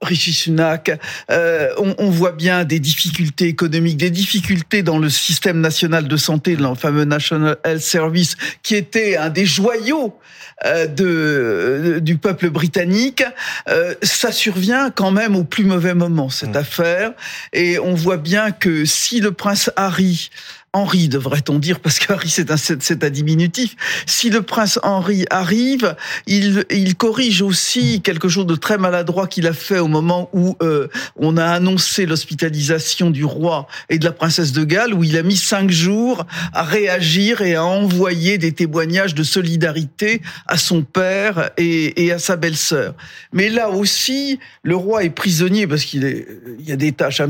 Rishi 0.00 0.32
Sunak. 0.32 0.92
Euh, 1.30 1.70
on, 1.78 1.96
on, 1.98 2.10
voit 2.10 2.32
bien 2.32 2.64
des 2.64 2.78
difficultés 2.78 3.48
économiques, 3.48 3.96
des 3.96 4.10
difficultés 4.10 4.84
dans 4.84 4.98
le 4.98 5.10
système 5.10 5.60
national 5.60 6.06
de 6.06 6.16
santé, 6.16 6.54
le 6.54 6.74
fameux 6.76 7.04
National 7.04 7.56
Health 7.64 7.80
Service, 7.80 8.36
qui 8.62 8.76
était 8.76 9.16
un 9.16 9.30
des 9.30 9.46
joyaux 9.46 10.16
euh, 10.64 10.86
de, 10.86 11.98
du 12.00 12.16
peuple 12.16 12.50
britannique. 12.50 13.24
Euh, 13.68 13.94
ça 14.02 14.32
survient 14.32 14.90
quand 14.90 15.10
même 15.10 15.36
au 15.36 15.44
plus 15.44 15.64
mauvais 15.64 15.94
moment, 15.94 16.30
cette 16.30 16.54
mmh. 16.54 16.58
affaire. 16.58 17.12
Et 17.52 17.78
on 17.78 17.94
voit 17.94 18.16
bien 18.16 18.52
que 18.52 18.84
si 18.84 19.20
le 19.20 19.32
prince 19.32 19.70
Harry 19.76 20.30
Henri, 20.74 21.08
devrait-on 21.08 21.60
dire, 21.60 21.78
parce 21.78 22.00
qu'Henri 22.00 22.28
c'est 22.28 22.50
un, 22.50 22.56
c'est 22.56 23.04
un 23.04 23.10
diminutif. 23.10 23.76
Si 24.06 24.28
le 24.28 24.42
prince 24.42 24.80
Henri 24.82 25.24
arrive, 25.30 25.94
il, 26.26 26.64
il 26.68 26.96
corrige 26.96 27.42
aussi 27.42 28.02
quelque 28.02 28.28
chose 28.28 28.46
de 28.46 28.56
très 28.56 28.76
maladroit 28.76 29.28
qu'il 29.28 29.46
a 29.46 29.52
fait 29.52 29.78
au 29.78 29.86
moment 29.86 30.28
où 30.32 30.56
euh, 30.62 30.88
on 31.16 31.36
a 31.36 31.46
annoncé 31.46 32.06
l'hospitalisation 32.06 33.10
du 33.10 33.24
roi 33.24 33.68
et 33.88 33.98
de 33.98 34.04
la 34.04 34.12
princesse 34.12 34.52
de 34.52 34.64
Galles, 34.64 34.92
où 34.94 35.04
il 35.04 35.16
a 35.16 35.22
mis 35.22 35.36
cinq 35.36 35.70
jours 35.70 36.26
à 36.52 36.64
réagir 36.64 37.40
et 37.40 37.54
à 37.54 37.64
envoyer 37.64 38.36
des 38.36 38.50
témoignages 38.52 39.14
de 39.14 39.22
solidarité 39.22 40.22
à 40.48 40.56
son 40.56 40.82
père 40.82 41.50
et, 41.56 42.04
et 42.04 42.12
à 42.12 42.18
sa 42.18 42.34
belle-sœur. 42.34 42.94
Mais 43.32 43.48
là 43.48 43.70
aussi, 43.70 44.40
le 44.64 44.74
roi 44.74 45.04
est 45.04 45.10
prisonnier 45.10 45.68
parce 45.68 45.84
qu'il 45.84 46.04
est, 46.04 46.26
il 46.58 46.68
y 46.68 46.72
a 46.72 46.76
des 46.76 46.92
tâches 46.92 47.22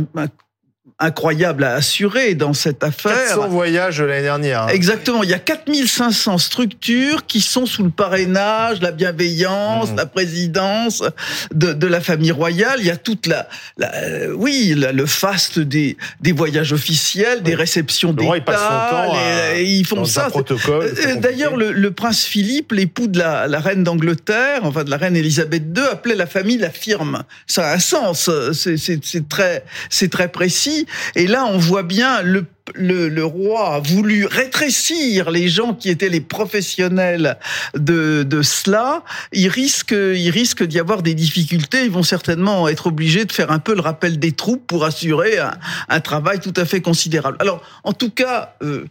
incroyable 1.05 1.65
à 1.65 1.75
assurer 1.75 2.35
dans 2.35 2.53
cette 2.53 2.83
affaire. 2.83 3.13
400 3.13 3.49
voyages 3.49 4.01
l'année 4.01 4.23
dernière. 4.23 4.63
Hein. 4.63 4.69
Exactement. 4.69 5.23
Il 5.23 5.31
y 5.31 5.35
a 5.35 5.39
4500 5.39 6.39
structures 6.39 7.27
qui 7.27 7.41
sont 7.41 7.67
sous 7.67 7.85
le 7.85 7.91
parrainage, 7.91 8.81
la 8.81 8.91
bienveillance, 8.91 9.93
mmh. 9.93 9.97
la 9.97 10.07
présidence 10.07 11.03
de, 11.53 11.73
de, 11.73 11.87
la 11.87 12.01
famille 12.01 12.33
royale. 12.33 12.79
Il 12.81 12.87
y 12.87 12.91
a 12.91 12.97
toute 12.97 13.27
la, 13.27 13.49
la 13.77 13.93
oui, 14.35 14.75
le 14.75 15.07
faste 15.07 15.59
des, 15.59 15.97
des 16.21 16.33
voyages 16.33 16.73
officiels, 16.73 17.43
des 17.43 17.55
réceptions 17.55 18.13
d'État. 18.13 18.25
Ils 19.59 19.87
font 19.87 20.05
ça. 20.05 20.29
Euh, 20.69 21.17
d'ailleurs, 21.17 21.57
le, 21.57 21.73
le, 21.73 21.91
prince 21.91 22.25
Philippe, 22.25 22.73
l'époux 22.73 23.07
de 23.07 23.19
la, 23.19 23.47
la 23.47 23.61
reine 23.61 23.85
d'Angleterre, 23.85 24.61
enfin 24.63 24.85
de 24.85 24.91
la 24.91 24.97
reine 24.97 25.17
Elisabeth 25.17 25.63
II, 25.77 25.85
appelait 25.93 26.15
la 26.15 26.27
famille 26.27 26.59
la 26.59 26.71
firme. 26.71 27.25
Ça 27.47 27.69
a 27.69 27.75
un 27.75 27.79
sens. 27.79 28.31
C'est 28.53 29.29
très, 29.29 29.65
c'est 29.91 30.11
très 30.11 30.29
précis. 30.29 30.87
Et 31.15 31.27
là, 31.27 31.45
on 31.47 31.59
voit 31.59 31.83
bien 31.83 32.23
le 32.23 32.45
le, 32.75 33.25
roi 33.25 33.75
a 33.75 33.81
voulu 33.81 34.27
rétrécir 34.27 35.31
les 35.31 35.49
gens 35.49 35.75
qui 35.75 35.91
étaient 35.91 36.09
les 36.09 36.21
professionnels 36.21 37.39
de, 37.75 38.23
de 38.23 38.43
cela, 38.43 39.05
il 39.33 39.49
risque, 39.49 39.95
d'y 39.95 40.79
avoir 40.79 41.03
des 41.03 41.15
difficultés. 41.15 41.85
Ils 41.85 41.91
vont 41.91 42.03
certainement 42.03 42.69
être 42.69 42.87
obligés 42.87 43.25
de 43.25 43.33
faire 43.33 43.51
un 43.51 43.59
peu 43.59 43.75
le 43.75 43.81
rappel 43.81 44.19
des 44.19 44.33
troupes 44.33 44.67
pour 44.67 44.85
assurer 44.85 45.39
un, 45.89 46.01
travail 46.01 46.41
tout 46.41 46.55
à 46.57 46.65
fait 46.65 46.81
considérable. 46.81 47.37
Alors, 47.41 47.63
en 47.85 47.93
tout 47.93 48.11
cas, 48.11 48.55
euh, 48.63 48.85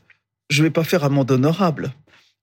je 0.50 0.62
ne 0.62 0.68
vais 0.68 0.72
pas 0.72 0.84
faire 0.84 1.04
amende 1.04 1.32
honorable. 1.32 1.94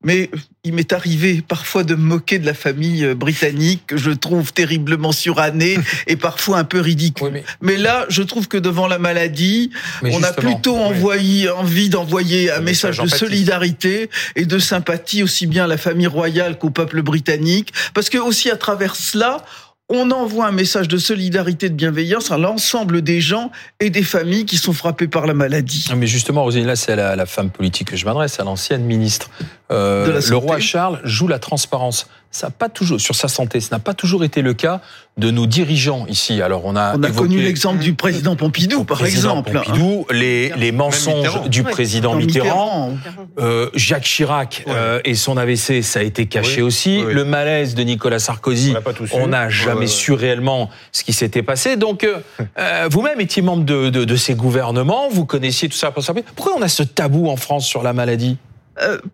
Mais 0.03 0.31
il 0.65 0.73
m'est 0.73 0.93
arrivé 0.95 1.43
parfois 1.47 1.85
de 1.85 1.95
me 1.95 2.01
moquer 2.01 2.39
de 2.39 2.47
la 2.47 2.55
famille 2.55 3.05
euh, 3.05 3.15
britannique, 3.15 3.83
que 3.87 3.99
je 3.99 4.11
trouve 4.11 4.53
terriblement 4.53 5.13
surannée 5.13 5.79
et 6.07 6.17
parfois 6.17 6.59
un 6.59 6.65
peu 6.65 6.81
ridicule. 6.81 7.43
mais... 7.61 7.77
là, 7.77 8.07
je 8.09 8.23
trouve 8.23 8.49
que 8.49 8.57
devant 8.57 8.87
la 8.87 8.99
maladie, 8.99 9.71
on 10.03 10.23
a 10.23 10.33
plutôt 10.33 10.77
envoyé, 10.77 11.51
envie 11.51 11.91
d'envoyer 11.91 12.51
un, 12.51 12.61
message, 12.61 12.99
de 12.99 13.09
solidarité 13.09 14.09
et 14.37 14.47
de 14.47 14.59
sympathie 14.59 15.23
aussi 15.23 15.47
bien 15.47 15.65
à 15.65 15.69
la 15.69 15.77
famille 15.77 16.07
royale 16.07 16.59
qu'au 16.59 16.71
peuple 16.71 17.03
britannique, 17.03 17.73
parce 17.93 18.09
que 18.09 18.19
aussi 18.19 18.51
à 18.51 18.57
travers 18.57 18.97
cela, 18.97 19.45
on 19.91 20.13
envoie 20.13 20.47
un 20.47 20.53
message 20.53 20.87
de 20.87 20.97
solidarité, 20.97 21.69
de 21.69 21.75
bienveillance 21.75 22.31
à 22.31 22.39
l'ensemble 22.39 23.03
des 23.03 23.21
gens 23.21 23.51
et 23.81 23.91
des 23.91 24.05
familles 24.05 24.47
qui 24.47 24.57
sont 24.57 24.73
frappés 24.73 25.09
par 25.09 25.27
la 25.27 25.35
maladie. 25.35 25.89
Mais 25.97 26.07
justement, 26.07 26.45
Rosine, 26.45 26.65
là, 26.65 26.77
c'est 26.77 26.93
à 26.93 27.17
la, 27.17 27.27
femme 27.27 27.51
politique 27.51 27.91
que 27.91 27.97
je 27.97 28.05
m'adresse, 28.05 28.39
à 28.39 28.45
l'ancienne 28.45 28.85
ministre. 28.85 29.31
Euh, 29.71 30.21
le 30.29 30.37
roi 30.37 30.59
Charles 30.59 31.01
joue 31.05 31.29
la 31.29 31.39
transparence. 31.39 32.09
Ça 32.33 32.47
n'a 32.47 32.51
pas 32.53 32.69
toujours 32.69 33.01
sur 33.01 33.17
sa 33.17 33.27
santé, 33.27 33.59
ça 33.61 33.75
n'a 33.75 33.81
pas 33.81 33.93
toujours 33.93 34.23
été 34.23 34.41
le 34.41 34.55
cas 34.55 34.81
de 35.17 35.33
nos 35.33 35.47
dirigeants 35.47 36.07
ici. 36.09 36.41
Alors 36.43 36.63
on 36.65 36.77
a 36.77 36.97
on 36.97 37.03
a 37.03 37.11
connu 37.11 37.41
l'exemple 37.41 37.81
du 37.81 37.95
président 37.95 38.37
Pompidou 38.37 38.85
par 38.85 39.05
exemple. 39.05 39.51
Pompidou, 39.51 40.07
les, 40.13 40.51
les 40.57 40.71
mensonges 40.71 41.49
du 41.49 41.65
président 41.65 42.15
Mitterrand, 42.15 42.93
Euh, 43.39 43.69
Jacques 43.75 44.05
Chirac 44.05 44.65
euh, 44.69 45.01
et 45.05 45.15
son 45.15 45.37
AVC, 45.37 45.83
ça 45.83 46.01
a 46.01 46.03
été 46.03 46.27
caché 46.27 46.63
aussi. 46.63 47.03
Le 47.03 47.25
malaise 47.25 47.75
de 47.75 47.83
Nicolas 47.83 48.19
Sarkozy, 48.19 48.75
on 49.13 49.29
n'a 49.29 49.49
jamais 49.49 49.87
su 49.87 50.13
réellement 50.13 50.71
ce 50.93 51.03
qui 51.03 51.13
s'était 51.13 51.43
passé. 51.43 51.77
Donc 51.77 52.07
euh, 52.59 52.89
vous-même 52.91 53.21
étiez 53.21 53.43
membre 53.43 53.65
de, 53.65 53.91
de, 53.91 54.05
de, 54.05 54.17
ces 54.17 54.35
gouvernements, 54.35 55.09
vous 55.11 55.25
connaissiez 55.25 55.69
tout 55.69 55.77
ça. 55.77 55.91
Pourquoi 55.91 56.55
on 56.57 56.63
a 56.63 56.69
ce 56.69 56.83
tabou 56.83 57.29
en 57.29 57.37
France 57.37 57.67
sur 57.67 57.83
la 57.83 57.93
maladie? 57.93 58.37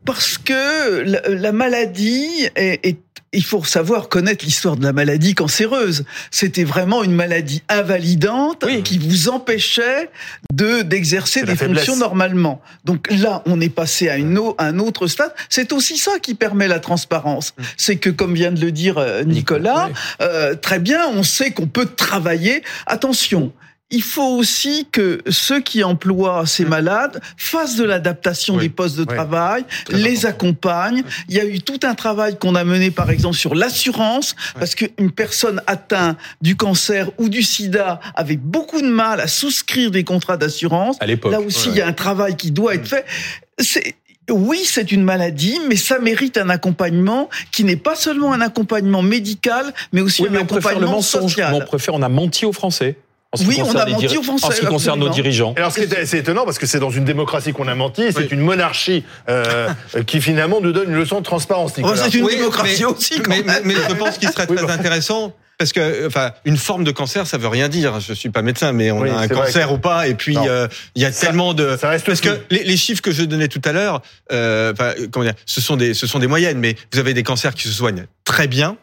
Parce 0.04 0.38
que 0.38 1.02
la, 1.02 1.20
la 1.28 1.52
maladie 1.52 2.48
est, 2.56 2.86
est 2.86 2.98
il 3.36 3.44
faut 3.44 3.62
savoir 3.64 4.08
connaître 4.08 4.44
l'histoire 4.44 4.76
de 4.76 4.84
la 4.84 4.92
maladie 4.92 5.34
cancéreuse. 5.34 6.04
C'était 6.30 6.64
vraiment 6.64 7.04
une 7.04 7.12
maladie 7.12 7.62
invalidante 7.68 8.64
qui 8.82 8.98
vous 8.98 9.28
empêchait 9.28 10.10
de 10.52 10.82
d'exercer 10.82 11.42
des 11.42 11.56
fonctions 11.56 11.96
normalement. 11.96 12.62
Donc 12.84 13.08
là, 13.10 13.42
on 13.46 13.60
est 13.60 13.68
passé 13.68 14.08
à, 14.08 14.16
une, 14.16 14.40
un 14.58 14.78
autre 14.78 15.06
stade. 15.06 15.34
C'est 15.48 15.72
aussi 15.72 15.98
ça 15.98 16.18
qui 16.18 16.34
permet 16.34 16.68
la 16.68 16.80
transparence. 16.80 17.52
Mm. 17.56 17.62
C'est 17.76 17.96
que, 17.96 18.10
comme 18.10 18.34
vient 18.34 18.52
de 18.52 18.60
le 18.60 18.72
dire 18.72 18.96
euh, 18.98 19.22
Nicolas, 19.24 19.90
euh, 20.20 20.54
très 20.54 20.78
bien, 20.78 21.06
on 21.08 21.22
sait 21.22 21.50
qu'on 21.50 21.66
peut 21.66 21.86
travailler. 21.86 22.62
Attention, 22.86 23.52
il 23.90 24.02
faut 24.02 24.36
aussi 24.36 24.88
que 24.90 25.20
ceux 25.28 25.60
qui 25.60 25.84
emploient 25.84 26.44
ces 26.46 26.64
mmh. 26.64 26.68
malades 26.68 27.20
fassent 27.36 27.76
de 27.76 27.84
l'adaptation 27.84 28.56
des 28.56 28.68
postes 28.68 28.96
de 28.96 29.04
travail, 29.04 29.64
les 29.90 30.26
accompagnent. 30.26 31.04
Il 31.28 31.36
y 31.36 31.40
a 31.40 31.44
eu 31.44 31.60
tout 31.60 31.78
un 31.84 31.94
travail 31.94 32.36
qu'on 32.36 32.56
a 32.56 32.64
mené, 32.64 32.90
par 32.90 33.10
exemple, 33.10 33.36
sur 33.36 33.54
l'assurance, 33.54 34.34
parce 34.58 34.74
qu'une 34.74 35.12
personne 35.12 35.62
atteinte 35.68 36.18
du 36.40 36.56
cancer 36.56 37.10
ou 37.18 37.28
du 37.28 37.42
sida 37.42 38.00
avait 38.16 38.36
beaucoup 38.36 38.80
de 38.80 38.88
mal 38.88 39.20
à 39.20 39.28
souscrire 39.28 39.92
des 39.92 40.02
contrats 40.02 40.36
d'assurance. 40.36 40.96
Là 41.00 41.40
aussi, 41.40 41.68
il 41.68 41.76
y 41.76 41.80
a 41.80 41.86
un 41.86 41.92
travail 41.92 42.36
qui 42.36 42.50
doit 42.50 42.74
être 42.74 42.92
mmh. 42.92 43.62
fait. 43.62 43.96
oui, 44.30 44.62
c'est 44.64 44.90
une 44.90 45.04
maladie, 45.04 45.60
mais 45.68 45.76
ça 45.76 46.00
mérite 46.00 46.38
un 46.38 46.50
accompagnement 46.50 47.30
qui 47.52 47.62
n'est 47.62 47.76
pas 47.76 47.94
seulement 47.94 48.32
un 48.32 48.40
accompagnement 48.40 49.02
médical, 49.02 49.72
mais 49.92 50.00
aussi 50.00 50.26
un 50.26 50.34
accompagnement 50.34 51.02
social. 51.02 51.54
On 51.54 51.60
préfère, 51.60 51.94
on 51.94 52.02
a 52.02 52.08
menti 52.08 52.44
aux 52.44 52.52
Français 52.52 52.96
oui, 53.46 53.60
on 53.62 53.74
a 53.74 53.86
menti 53.86 54.16
aux 54.16 54.22
Français. 54.22 54.46
En 54.46 54.50
ce 54.50 54.60
qui 54.60 54.66
concerne 54.66 55.00
nos 55.00 55.08
dirigeants. 55.08 55.54
Alors, 55.56 55.72
c'est 55.72 56.18
étonnant 56.18 56.44
parce 56.44 56.58
que 56.58 56.66
c'est 56.66 56.78
dans 56.80 56.90
une 56.90 57.04
démocratie 57.04 57.52
qu'on 57.52 57.68
a 57.68 57.74
menti, 57.74 58.12
c'est 58.12 58.32
une 58.32 58.40
monarchie 58.40 59.04
euh, 59.28 59.68
qui 60.06 60.20
finalement 60.20 60.60
nous 60.60 60.72
donne 60.72 60.90
une 60.90 60.96
leçon 60.96 61.20
de 61.20 61.24
transparence. 61.24 61.72
c'est 61.74 62.14
une 62.14 62.26
démocratie 62.26 62.84
aussi. 62.84 63.20
mais, 63.28 63.44
je 63.88 63.94
pense 63.94 64.18
qu'il 64.18 64.28
serait 64.28 64.46
très 64.46 64.70
intéressant 64.70 65.32
parce 65.58 65.72
que, 65.72 66.06
enfin, 66.06 66.32
une 66.44 66.58
forme 66.58 66.84
de 66.84 66.90
cancer, 66.90 67.26
ça 67.26 67.38
veut 67.38 67.48
rien 67.48 67.68
dire. 67.68 67.98
Je 68.00 68.12
suis 68.12 68.28
pas 68.28 68.42
médecin, 68.42 68.72
mais 68.72 68.90
on 68.90 69.02
a 69.02 69.20
un 69.20 69.28
cancer 69.28 69.72
ou 69.72 69.78
pas. 69.78 70.06
Et 70.06 70.14
puis, 70.14 70.36
euh, 70.36 70.68
il 70.94 71.02
y 71.02 71.04
a 71.06 71.10
tellement 71.10 71.54
de. 71.54 71.76
Ça 71.80 71.88
reste 71.88 72.04
parce 72.04 72.20
que 72.20 72.40
les, 72.50 72.64
les, 72.64 72.76
chiffres 72.76 73.00
que 73.00 73.10
je 73.10 73.22
donnais 73.22 73.48
tout 73.48 73.62
à 73.64 73.72
l'heure, 73.72 74.02
euh, 74.32 74.74
comment 75.10 75.24
dire, 75.24 75.34
ce 75.46 75.60
sont 75.60 75.76
des, 75.76 75.94
ce 75.94 76.06
sont 76.06 76.18
des 76.18 76.26
moyennes, 76.26 76.58
mais 76.58 76.76
vous 76.92 76.98
avez 76.98 77.14
des 77.14 77.22
cancers 77.22 77.54
qui 77.54 77.68
se 77.68 77.72
soignent 77.72 78.06
très 78.24 78.48
bien 78.48 78.76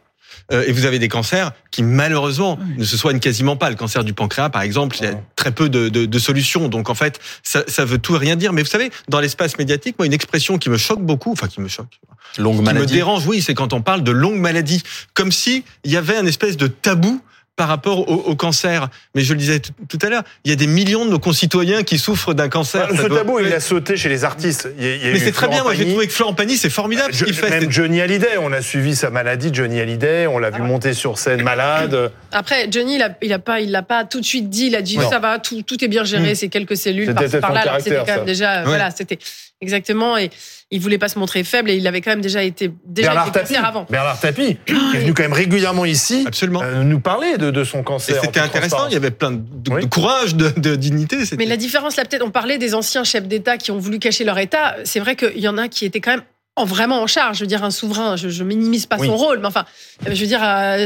euh, 0.52 0.64
et 0.68 0.72
vous 0.72 0.86
avez 0.86 1.00
des 1.00 1.08
cancers 1.08 1.52
qui 1.72 1.84
malheureusement 1.84 2.60
ne 2.78 2.84
se 2.84 2.98
soignent 2.98 3.20
quasiment 3.20 3.56
pas. 3.56 3.70
Le 3.70 3.76
cancer 3.76 4.04
du 4.04 4.14
pancréas, 4.14 4.50
par 4.50 4.62
exemple, 4.62 4.98
il 5.00 5.06
y 5.06 5.08
a 5.08 5.20
très 5.36 5.52
peu 5.52 5.70
de, 5.70 5.90
de, 5.90 6.06
de 6.06 6.20
solutions. 6.20 6.68
Donc 6.68 6.90
en 6.90 6.96
fait, 6.96 7.20
ça, 7.44 7.64
ça, 7.68 7.86
veut 7.86 7.98
tout 7.98 8.16
et 8.16 8.20
rien 8.20 8.36
dire. 8.36 8.54
Mais 8.54 8.62
vous 8.62 8.70
savez, 8.70 8.92
dans 9.10 9.20
l'espace 9.20 9.58
médiatique, 9.58 9.96
moi, 9.98 10.06
une 10.06 10.14
expression 10.14 10.58
qui 10.58 10.70
me 10.70 10.78
choque 10.78 11.02
beaucoup, 11.02 11.32
enfin 11.32 11.48
qui 11.48 11.62
me 11.62 11.68
choque, 11.68 12.00
longue 12.38 12.66
qui 12.66 12.74
me 12.74 12.86
dérange, 12.86 13.26
oui, 13.28 13.42
c'est 13.42 13.54
quand 13.54 13.74
on 13.74 13.82
parle 13.82 14.04
de 14.04 14.12
longue 14.12 14.40
maladie, 14.40 14.84
comme 15.14 15.32
si 15.32 15.64
il 15.84 15.92
y 15.92 15.98
avait 15.98 16.18
un 16.18 16.26
espèce 16.26 16.58
de 16.58 16.68
tabou 16.68 17.22
par 17.56 17.68
rapport 17.68 18.10
au, 18.10 18.36
cancer. 18.36 18.90
Mais 19.14 19.22
je 19.22 19.34
le 19.34 19.40
disais 19.40 19.60
tout 19.60 20.00
à 20.02 20.10
l'heure, 20.10 20.24
il 20.44 20.50
y 20.50 20.54
a 20.54 20.56
des 20.56 20.66
millions 20.66 21.06
de 21.06 21.12
nos 21.12 21.20
concitoyens 21.20 21.84
qui 21.84 22.00
souffrent 22.00 22.34
d'un 22.34 22.50
cancer. 22.50 22.90
ce 22.90 23.08
tabou, 23.08 23.40
il 23.40 23.54
a 23.54 23.60
sauté 23.60 23.96
chez 23.96 24.10
les 24.10 24.24
artistes. 24.24 24.70
mais 24.78 25.20
c'est 25.20 25.32
très 25.32 25.48
bien. 25.48 25.64
Moi, 25.64 25.76
j'ai 25.76 25.88
trouvé 25.88 26.08
que 26.08 26.14
Florent 26.14 26.34
Pagny, 26.34 26.58
c'est 26.58 26.70
formidable. 26.70 27.14
ce 27.14 27.26
fait. 27.26 27.50
Même 27.50 27.72
Johnny 27.72 28.02
Hallyday, 28.02 28.38
on 28.40 28.52
a 28.52 28.62
suivi 28.62 28.96
sa 28.96 29.10
maladie. 29.10 29.50
Johnny 29.54 29.80
Hallyday, 29.80 30.28
on 30.28 30.40
l'a 30.40 30.50
vu 30.50 30.62
ah 30.62 30.66
monter 30.66 30.94
sur 30.94 31.18
scène 31.18 31.44
malade. 31.44 32.12
Après, 32.32 32.68
Johnny, 32.72 32.96
il 32.96 33.04
a, 33.04 33.16
il 33.22 33.34
a 33.34 33.40
pas, 33.40 33.60
il 33.60 33.72
l'a 33.72 33.84
pas 33.84 34.04
tout 34.06 34.20
de 34.20 34.26
suite 34.26 34.50
dit. 34.50 34.68
Il 34.68 34.76
a 34.76 34.82
dit 34.82 34.98
ça 35.10 35.20
va, 35.20 35.40
tout, 35.40 35.62
tout 35.62 35.84
est 35.84 35.88
bien 35.88 36.04
géré. 36.04 36.32
Hmm. 36.32 36.36
C'est 36.36 36.50
quelques 36.50 36.78
cellules 36.78 37.14
par, 37.14 37.30
par 37.40 37.54
là. 37.54 37.78
C'était 37.80 37.98
quand 37.98 38.16
même 38.16 38.26
déjà, 38.26 38.64
voilà, 38.64 38.90
c'était 38.92 39.20
exactement 39.62 40.18
et 40.18 40.30
il 40.70 40.82
voulait 40.82 40.98
pas 40.98 41.08
se 41.08 41.18
montrer 41.20 41.44
faible 41.44 41.70
et 41.70 41.76
il 41.76 41.88
avait 41.88 42.02
quand 42.02 42.10
même 42.10 42.22
déjà 42.22 42.44
été 42.44 42.72
déjà 42.86 43.10
Bernard 43.10 43.32
Tapie, 43.32 43.56
avant. 43.56 43.86
Bernard 43.90 44.20
Tapie 44.20 44.58
est 44.68 44.98
venu 44.98 45.14
quand 45.14 45.24
même 45.24 45.34
régulièrement 45.34 45.86
ici 45.86 46.24
Absolument. 46.28 46.62
Euh, 46.64 46.84
nous 46.84 47.00
parler 47.00 47.38
de, 47.38 47.43
de 47.52 47.64
son 47.64 47.84
cancer. 47.84 48.20
C'était 48.22 48.40
intéressant, 48.40 48.88
il 48.88 48.94
y 48.94 48.98
avait 48.98 49.12
plein 49.12 49.32
de, 49.32 49.86
courage, 49.86 50.36
de, 50.36 50.50
de 50.50 50.76
dignité. 50.76 51.18
Mais 51.38 51.46
la 51.46 51.58
différence 51.58 51.96
là 51.96 52.06
peut-être, 52.06 52.26
on 52.26 52.32
parlait 52.32 52.58
des 52.58 52.76
anciens 52.76 53.04
chefs 53.04 53.28
d'État 53.28 53.58
qui 53.58 53.72
ont 53.72 53.78
voulu 53.78 54.00
cacher 54.00 54.24
leur 54.24 54.38
État. 54.40 54.76
C'est 54.84 55.00
vrai 55.00 55.16
qu'il 55.16 55.40
y 55.40 55.48
en 55.48 55.58
a 55.58 55.68
qui 55.68 55.86
étaient 55.86 56.02
quand 56.02 56.12
même 56.12 56.24
en 56.56 56.66
vraiment 56.66 57.02
en 57.02 57.08
charge. 57.08 57.38
Je 57.38 57.44
veux 57.44 57.48
dire, 57.48 57.64
un 57.64 57.72
souverain, 57.72 58.16
je, 58.16 58.30
je 58.30 58.44
minimise 58.44 58.86
pas 58.86 59.00
son 59.00 59.18
rôle, 59.18 59.40
mais 59.40 59.48
enfin, 59.48 59.66
je 60.06 60.20
veux 60.20 60.28
dire, 60.28 60.42
euh, 60.44 60.86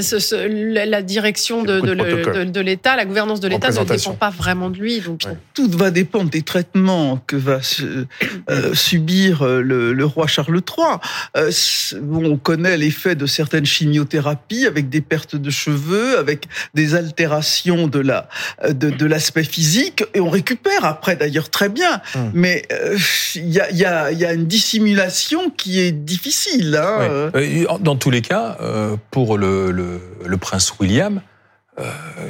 la 0.73 1.01
direction 1.01 1.63
de, 1.63 1.81
de, 1.81 2.61
l'État, 2.61 2.95
la 2.95 3.05
gouvernance 3.05 3.41
de 3.41 3.49
l'État 3.49 3.69
ne 3.69 3.83
dépend 3.83 4.13
pas 4.13 4.29
vraiment 4.29 4.69
de 4.69 4.77
lui. 4.77 5.01
Donc, 5.01 5.23
tout 5.53 5.69
va 5.71 5.91
dépendre 5.91 6.29
des 6.29 6.41
traitements 6.41 7.21
que 7.27 7.35
va 7.35 7.59
euh, 8.49 8.73
subir 8.73 9.41
euh, 9.41 9.61
le, 9.61 10.05
roi 10.05 10.27
Charles 10.27 10.61
III. 10.61 11.51
on 12.01 12.37
connaît 12.37 12.77
l'effet 12.77 13.15
de 13.15 13.25
certaines 13.25 13.65
chimiothérapies 13.65 14.65
avec 14.65 14.87
des 14.87 15.01
pertes 15.01 15.35
de 15.35 15.49
cheveux, 15.49 16.17
avec 16.17 16.45
des 16.75 16.95
altérations 16.95 17.87
de 17.87 17.99
la 17.99 18.29
de, 18.69 19.05
l'aspect 19.05 19.43
physique, 19.43 20.03
et 20.13 20.21
on 20.21 20.29
récupère 20.29 20.85
après 20.85 21.17
d'ailleurs 21.17 21.49
très 21.49 21.67
bien. 21.67 22.01
Hum. 22.15 22.31
Mais 22.33 22.65
il 23.35 23.49
y 23.49 23.59
a, 23.59 23.69
y, 23.71 23.83
a, 23.83 24.11
y 24.11 24.25
a 24.25 24.33
une 24.33 24.47
dissimulation 24.47 25.51
qui 25.57 25.79
est 25.79 25.91
difficile. 25.91 26.79
Hein. 26.81 27.31
Euh, 27.35 27.65
dans 27.79 27.95
tous 27.95 28.11
les 28.11 28.21
cas, 28.21 28.57
euh, 28.61 28.95
pour 29.11 29.37
le, 29.37 29.71
le, 29.71 30.37
prince 30.37 30.73
William, 30.79 31.21
euh, 31.79 31.83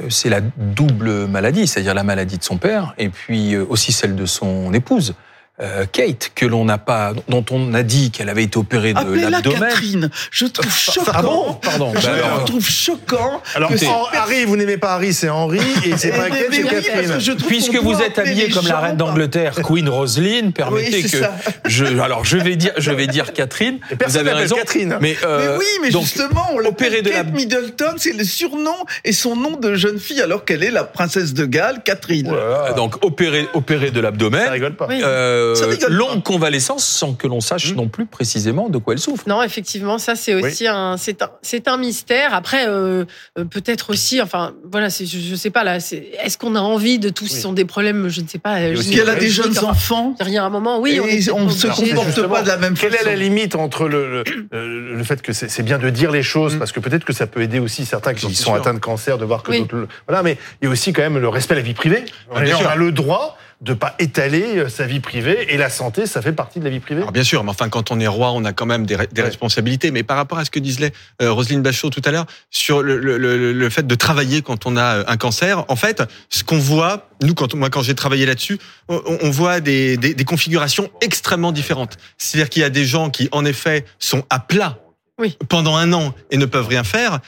c'est 0.08 0.30
la 0.30 0.40
double 0.40 1.26
maladie, 1.26 1.66
c'est-à-dire 1.66 1.94
la 1.94 2.02
maladie 2.02 2.38
de 2.38 2.42
son 2.42 2.56
père 2.56 2.94
et 2.98 3.08
puis 3.08 3.56
aussi 3.56 3.92
celle 3.92 4.16
de 4.16 4.26
son 4.26 4.72
épouse. 4.74 5.14
Euh, 5.60 5.86
Kate, 5.90 6.30
que 6.36 6.46
l'on 6.46 6.64
n'a 6.64 6.78
pas, 6.78 7.12
dont 7.28 7.44
on 7.50 7.74
a 7.74 7.82
dit 7.82 8.12
qu'elle 8.12 8.28
avait 8.28 8.44
été 8.44 8.58
opérée 8.58 8.94
de 8.94 9.28
l'abdomen. 9.28 9.60
Catherine. 9.60 10.10
Je 10.30 10.46
trouve 10.46 10.72
choquant. 10.72 11.12
Ah 11.12 11.22
bon 11.22 11.54
Pardon. 11.54 11.92
Je 11.96 12.06
bah, 12.06 12.44
trouve 12.46 12.64
choquant. 12.64 13.42
Alors, 13.56 13.72
Harry, 14.14 14.44
vous 14.44 14.56
n'aimez 14.56 14.76
pas 14.76 14.94
Harry, 14.94 15.12
c'est 15.12 15.28
Henri, 15.28 15.58
et 15.84 15.96
c'est 15.96 16.10
pas 16.10 16.30
Kate, 16.30 16.46
c'est 16.52 16.62
Catherine. 16.62 17.36
Puisque 17.48 17.74
vous 17.74 18.00
êtes 18.00 18.20
habillée 18.20 18.50
comme 18.50 18.68
la 18.68 18.78
reine 18.78 18.96
d'Angleterre, 18.96 19.54
Queen 19.64 19.88
Roselyne, 19.88 20.52
permettez 20.52 21.02
que 21.02 21.18
je, 21.66 21.84
alors 22.00 22.24
je 22.24 22.36
vais 22.36 22.54
dire, 22.54 22.72
je 22.76 22.92
vais 22.92 23.08
dire 23.08 23.32
Catherine. 23.32 23.80
vous 24.06 24.16
avez 24.16 24.32
raison. 24.32 24.54
Catherine. 24.54 24.98
Mais, 25.00 25.16
euh, 25.24 25.56
mais 25.56 25.58
oui, 25.58 25.66
mais 25.82 25.90
justement, 25.90 26.50
on 26.54 26.64
opérée 26.66 27.02
de 27.02 27.10
Kate 27.10 27.32
Middleton, 27.32 27.94
c'est 27.96 28.16
le 28.16 28.22
surnom 28.22 28.76
et 29.04 29.12
son 29.12 29.34
nom 29.34 29.56
de 29.56 29.74
jeune 29.74 29.98
fille, 29.98 30.20
alors 30.20 30.44
qu'elle 30.44 30.62
est 30.62 30.70
la 30.70 30.84
princesse 30.84 31.34
de 31.34 31.46
Galles, 31.46 31.82
Catherine. 31.84 32.32
Donc 32.76 33.04
opérée, 33.04 33.48
opérée 33.54 33.90
de 33.90 34.00
l'abdomen. 34.00 34.44
Ça 34.44 34.52
rigole 34.52 34.76
pas. 34.76 34.86
Euh, 34.90 35.47
euh, 35.47 35.47
longue 35.88 36.22
convalescence 36.22 36.84
sans 36.84 37.14
que 37.14 37.26
l'on 37.26 37.40
sache 37.40 37.72
mmh. 37.72 37.76
non 37.76 37.88
plus 37.88 38.06
précisément 38.06 38.68
de 38.68 38.78
quoi 38.78 38.94
elle 38.94 39.00
souffre. 39.00 39.24
Non, 39.26 39.42
effectivement, 39.42 39.98
ça 39.98 40.14
c'est 40.16 40.34
aussi 40.34 40.66
un, 40.66 40.96
c'est 40.96 41.22
un, 41.22 41.30
c'est 41.42 41.68
un 41.68 41.76
mystère. 41.76 42.34
Après, 42.34 42.68
euh, 42.68 43.04
euh, 43.38 43.44
peut-être 43.44 43.90
aussi, 43.90 44.20
enfin, 44.20 44.54
voilà, 44.70 44.88
je, 44.88 45.04
je 45.04 45.34
sais 45.34 45.50
pas 45.50 45.64
là, 45.64 45.76
est-ce 45.76 46.38
qu'on 46.38 46.54
a 46.54 46.60
envie 46.60 46.98
de 46.98 47.08
tous 47.08 47.32
oui. 47.32 47.40
sont 47.40 47.52
des 47.52 47.64
problèmes, 47.64 48.08
je 48.08 48.20
ne 48.20 48.28
sais 48.28 48.38
pas. 48.38 48.60
Est-ce 48.60 48.90
qu'elle 48.90 49.08
a 49.08 49.14
des 49.14 49.28
jeunes 49.28 49.58
enfants 49.64 50.14
Il 50.20 50.30
y 50.30 50.38
a 50.38 50.44
un 50.44 50.50
moment, 50.50 50.80
oui, 50.80 51.00
on, 51.32 51.44
ne 51.44 51.50
se 51.50 51.66
comporte 51.66 52.26
pas 52.28 52.42
de 52.42 52.48
la 52.48 52.56
même 52.56 52.76
façon. 52.76 52.88
Quelle 52.90 53.08
est 53.08 53.10
la 53.10 53.16
limite 53.16 53.54
entre 53.54 53.88
le, 53.88 54.22
le, 54.52 54.96
le 54.96 55.04
fait 55.04 55.22
que 55.22 55.32
c'est 55.32 55.62
bien 55.62 55.78
de 55.78 55.90
dire 55.90 56.10
les 56.10 56.22
choses, 56.22 56.56
mmh. 56.56 56.58
parce 56.58 56.72
que 56.72 56.80
peut-être 56.80 57.04
que 57.04 57.12
ça 57.12 57.26
peut 57.26 57.42
aider 57.42 57.58
aussi 57.58 57.84
certains 57.84 58.14
qui 58.14 58.34
sont 58.34 58.54
atteints 58.54 58.74
de 58.74 58.78
cancer 58.78 59.18
de 59.18 59.24
voir 59.24 59.42
que 59.42 59.56
d'autres, 59.56 59.88
voilà, 60.06 60.22
mais 60.22 60.38
il 60.60 60.66
y 60.66 60.68
a 60.68 60.70
aussi 60.70 60.92
quand 60.92 61.02
même 61.02 61.18
le 61.18 61.28
respect 61.28 61.54
de 61.54 61.60
la 61.60 61.64
vie 61.64 61.74
privée. 61.74 62.04
On 62.30 62.36
a 62.36 62.76
le 62.76 62.92
droit 62.92 63.36
de 63.60 63.74
pas 63.74 63.96
étaler 63.98 64.58
euh, 64.58 64.68
sa 64.68 64.86
vie 64.86 65.00
privée 65.00 65.52
et 65.52 65.56
la 65.56 65.68
santé, 65.68 66.06
ça 66.06 66.22
fait 66.22 66.32
partie 66.32 66.60
de 66.60 66.64
la 66.64 66.70
vie 66.70 66.78
privée. 66.78 67.00
Alors 67.00 67.12
bien 67.12 67.24
sûr, 67.24 67.42
mais 67.42 67.50
enfin 67.50 67.68
quand 67.68 67.90
on 67.90 67.98
est 67.98 68.06
roi, 68.06 68.30
on 68.32 68.44
a 68.44 68.52
quand 68.52 68.66
même 68.66 68.86
des, 68.86 68.96
responsabilités. 69.16 69.90
Mais 69.90 70.04
par 70.04 70.16
rapport 70.16 70.38
à 70.38 70.44
ce 70.44 70.50
que 70.50 70.60
disait 70.60 70.92
euh, 71.20 71.32
Roselyne 71.32 71.62
Bachot 71.62 71.90
tout 71.90 72.02
à 72.04 72.12
l'heure 72.12 72.26
sur 72.50 72.82
le, 72.82 72.98
le, 72.98 73.18
le, 73.52 73.70
fait 73.70 73.86
de 73.86 73.94
travailler 73.96 74.42
quand 74.42 74.66
on 74.66 74.76
a 74.76 74.98
euh, 74.98 75.04
un 75.08 75.16
cancer, 75.16 75.64
en 75.68 75.76
fait, 75.76 76.02
ce 76.30 76.44
qu'on 76.44 76.58
voit, 76.58 77.08
nous 77.22 77.34
quand 77.34 77.52
moi 77.54 77.68
quand 77.68 77.82
j'ai 77.82 77.96
travaillé 77.96 78.26
là-dessus, 78.26 78.58
on, 78.88 79.02
on, 79.22 79.30
voit 79.30 79.58
des, 79.58 79.96
des, 79.96 80.14
des 80.14 80.24
configurations 80.24 80.88
extrêmement 81.00 81.50
différentes. 81.50 81.96
C'est-à-dire 82.16 82.50
qu'il 82.50 82.62
y 82.62 82.64
a 82.64 82.70
des 82.70 82.84
gens 82.84 83.10
qui 83.10 83.28
en 83.32 83.44
effet 83.44 83.84
sont 83.98 84.24
à 84.30 84.38
plat 84.38 84.78
oui. 85.18 85.36
pendant 85.48 85.76
un 85.76 85.92
an 85.92 86.14
et 86.30 86.36
ne 86.36 86.46
peuvent 86.46 86.68
rien 86.68 86.84
faire, 86.84 87.18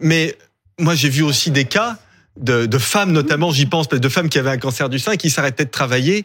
mais 0.00 0.36
moi 0.78 0.94
j'ai 0.94 1.10
vu 1.10 1.22
aussi 1.22 1.50
des 1.50 1.66
cas 1.66 1.98
de, 2.36 2.78
femmes 2.78 3.12
notamment, 3.12 3.50
j'y 3.50 3.66
pense, 3.66 3.88
de 3.88 4.08
femmes 4.08 4.28
qui 4.28 4.38
avaient 4.38 4.50
un 4.50 4.58
cancer 4.58 4.88
du 4.88 4.98
sein 4.98 5.12
et 5.12 5.16
qui 5.16 5.30
s'arrêtaient 5.30 5.64
de 5.64 5.70
travailler 5.70 6.24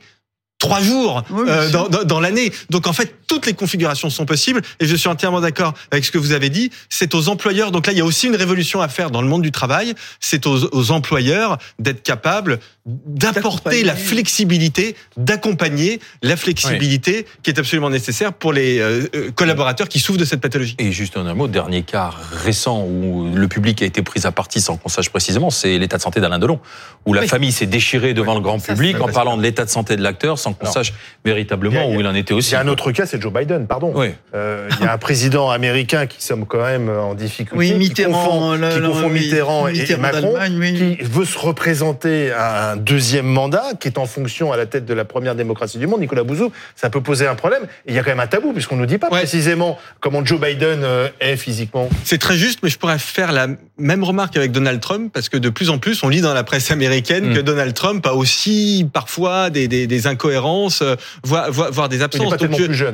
trois 0.59 0.81
jours 0.81 1.23
euh, 1.31 1.71
dans, 1.71 1.87
dans, 1.87 2.19
l'année. 2.19 2.51
Donc 2.69 2.85
en 2.85 2.93
fait, 2.93 3.15
toutes 3.27 3.45
les 3.45 3.53
configurations 3.53 4.09
sont 4.09 4.25
possibles 4.25 4.61
et 4.79 4.85
je 4.85 4.95
suis 4.95 5.07
entièrement 5.07 5.41
d'accord 5.41 5.73
avec 5.89 6.05
ce 6.05 6.11
que 6.11 6.17
vous 6.17 6.33
avez 6.33 6.49
dit. 6.49 6.69
C'est 6.89 7.15
aux 7.15 7.29
employeurs. 7.29 7.71
Donc 7.71 7.87
là, 7.87 7.93
il 7.93 7.97
y 7.97 8.01
a 8.01 8.05
aussi 8.05 8.27
une 8.27 8.35
révolution 8.35 8.81
à 8.81 8.89
faire 8.89 9.09
dans 9.09 9.21
le 9.21 9.27
monde 9.27 9.41
du 9.41 9.51
travail. 9.51 9.95
C'est 10.19 10.45
aux, 10.45 10.75
aux 10.75 10.91
employeurs 10.91 11.57
d'être 11.79 12.03
capables 12.03 12.59
d'apporter 13.05 13.83
la 13.83 13.95
flexibilité, 13.95 14.95
d'accompagner 15.17 15.99
la 16.21 16.35
flexibilité 16.35 17.25
qui 17.43 17.51
est 17.51 17.59
absolument 17.59 17.89
nécessaire 17.89 18.33
pour 18.33 18.53
les 18.53 18.79
euh, 18.79 19.07
euh, 19.15 19.31
collaborateurs 19.31 19.87
qui 19.87 19.99
souffrent 19.99 20.19
de 20.19 20.25
cette 20.25 20.41
pathologie. 20.41 20.75
Et 20.79 20.91
juste 20.91 21.17
un 21.17 21.33
mot, 21.33 21.47
dernier 21.47 21.83
cas 21.83 22.11
récent 22.43 22.83
où 22.83 23.31
le 23.33 23.47
public 23.47 23.81
a 23.81 23.85
été 23.85 24.01
pris 24.01 24.21
à 24.25 24.31
partie 24.31 24.61
sans 24.61 24.77
qu'on 24.77 24.89
sache 24.89 25.09
précisément, 25.09 25.49
c'est 25.49 25.77
l'état 25.77 25.97
de 25.97 26.01
santé 26.01 26.19
d'Alain 26.19 26.39
Delon, 26.39 26.59
où 27.05 27.13
la 27.13 27.27
famille 27.27 27.51
s'est 27.51 27.65
déchirée 27.65 28.13
devant 28.13 28.33
le 28.33 28.41
grand 28.41 28.59
public 28.59 28.99
en 29.01 29.07
parlant 29.07 29.37
de 29.37 29.43
l'état 29.43 29.65
de 29.65 29.69
santé 29.69 29.95
de 29.95 30.01
l'acteur 30.01 30.39
sans 30.39 30.48
qu'on 30.53 30.71
sache 30.71 30.93
véritablement 31.25 31.89
où 31.89 31.99
il 31.99 32.07
en 32.07 32.15
était 32.15 32.33
aussi. 32.33 32.51
Il 32.51 32.53
y 32.53 32.57
a 32.57 32.61
un 32.61 32.67
autre 32.67 32.91
cas, 32.91 33.05
c'est 33.05 33.21
Joe 33.21 33.31
Biden, 33.33 33.67
pardon. 33.67 33.93
Euh, 34.33 34.69
il 34.79 34.85
y 34.85 34.87
a 34.87 34.93
un 34.93 34.97
président 35.09 35.49
américain 35.49 36.05
qui 36.07 36.23
sommes 36.23 36.45
quand 36.45 36.63
même 36.63 36.89
en 36.89 37.13
difficulté, 37.13 37.57
oui, 37.57 37.73
Mitterrand, 37.73 38.55
qui 38.57 38.81
confond, 38.81 39.09
Mitterrand, 39.09 39.67
et, 39.67 39.95
Macron, 39.97 40.33
qui 40.59 40.97
veut 41.01 41.25
se 41.25 41.37
représenter 41.37 42.31
à 42.31 42.71
un 42.71 42.77
deuxième 42.77 43.25
mandat, 43.25 43.73
qui 43.79 43.87
est 43.87 43.97
en 43.97 44.05
fonction 44.05 44.51
à 44.51 44.57
la 44.57 44.65
tête 44.65 44.85
de 44.85 44.93
la 44.93 45.05
première 45.05 45.35
démocratie 45.35 45.77
du 45.77 45.87
monde, 45.87 46.01
Nicolas 46.01 46.23
Bouzou, 46.23 46.51
ça 46.75 46.89
peut 46.89 47.01
poser 47.01 47.27
un 47.27 47.35
problème. 47.35 47.63
Et 47.85 47.91
il 47.91 47.95
y 47.95 47.99
a 47.99 48.03
quand 48.03 48.11
même 48.11 48.19
un 48.19 48.27
tabou, 48.27 48.53
puisqu'on 48.53 48.75
ne 48.75 48.81
nous 48.81 48.85
dit 48.85 48.97
pas 48.97 49.09
précisément 49.09 49.77
comment 49.99 50.23
Joe 50.23 50.39
Biden 50.39 50.81
euh, 50.83 51.09
est 51.19 51.37
physiquement. 51.37 51.89
C'est 52.03 52.17
très 52.17 52.37
juste, 52.37 52.59
mais 52.63 52.69
je 52.69 52.77
pourrais 52.77 52.99
faire 52.99 53.31
la 53.31 53.47
même 53.77 54.03
remarque 54.03 54.37
avec 54.37 54.51
Donald 54.51 54.79
Trump, 54.79 55.11
parce 55.13 55.29
que 55.29 55.37
de 55.37 55.49
plus 55.49 55.69
en 55.69 55.77
plus, 55.77 56.03
on 56.03 56.09
lit 56.09 56.21
dans 56.21 56.33
la 56.33 56.43
presse 56.43 56.71
américaine 56.71 57.31
mm. 57.31 57.33
que 57.35 57.39
Donald 57.39 57.73
Trump 57.73 58.05
a 58.05 58.13
aussi 58.13 58.87
parfois 58.91 59.49
des, 59.49 59.67
des, 59.67 59.87
des 59.87 60.07
incohérences, 60.07 60.38
euh, 60.81 60.95
voire, 61.23 61.51
voire, 61.51 61.89
des 61.89 62.01
absences. 62.01 62.33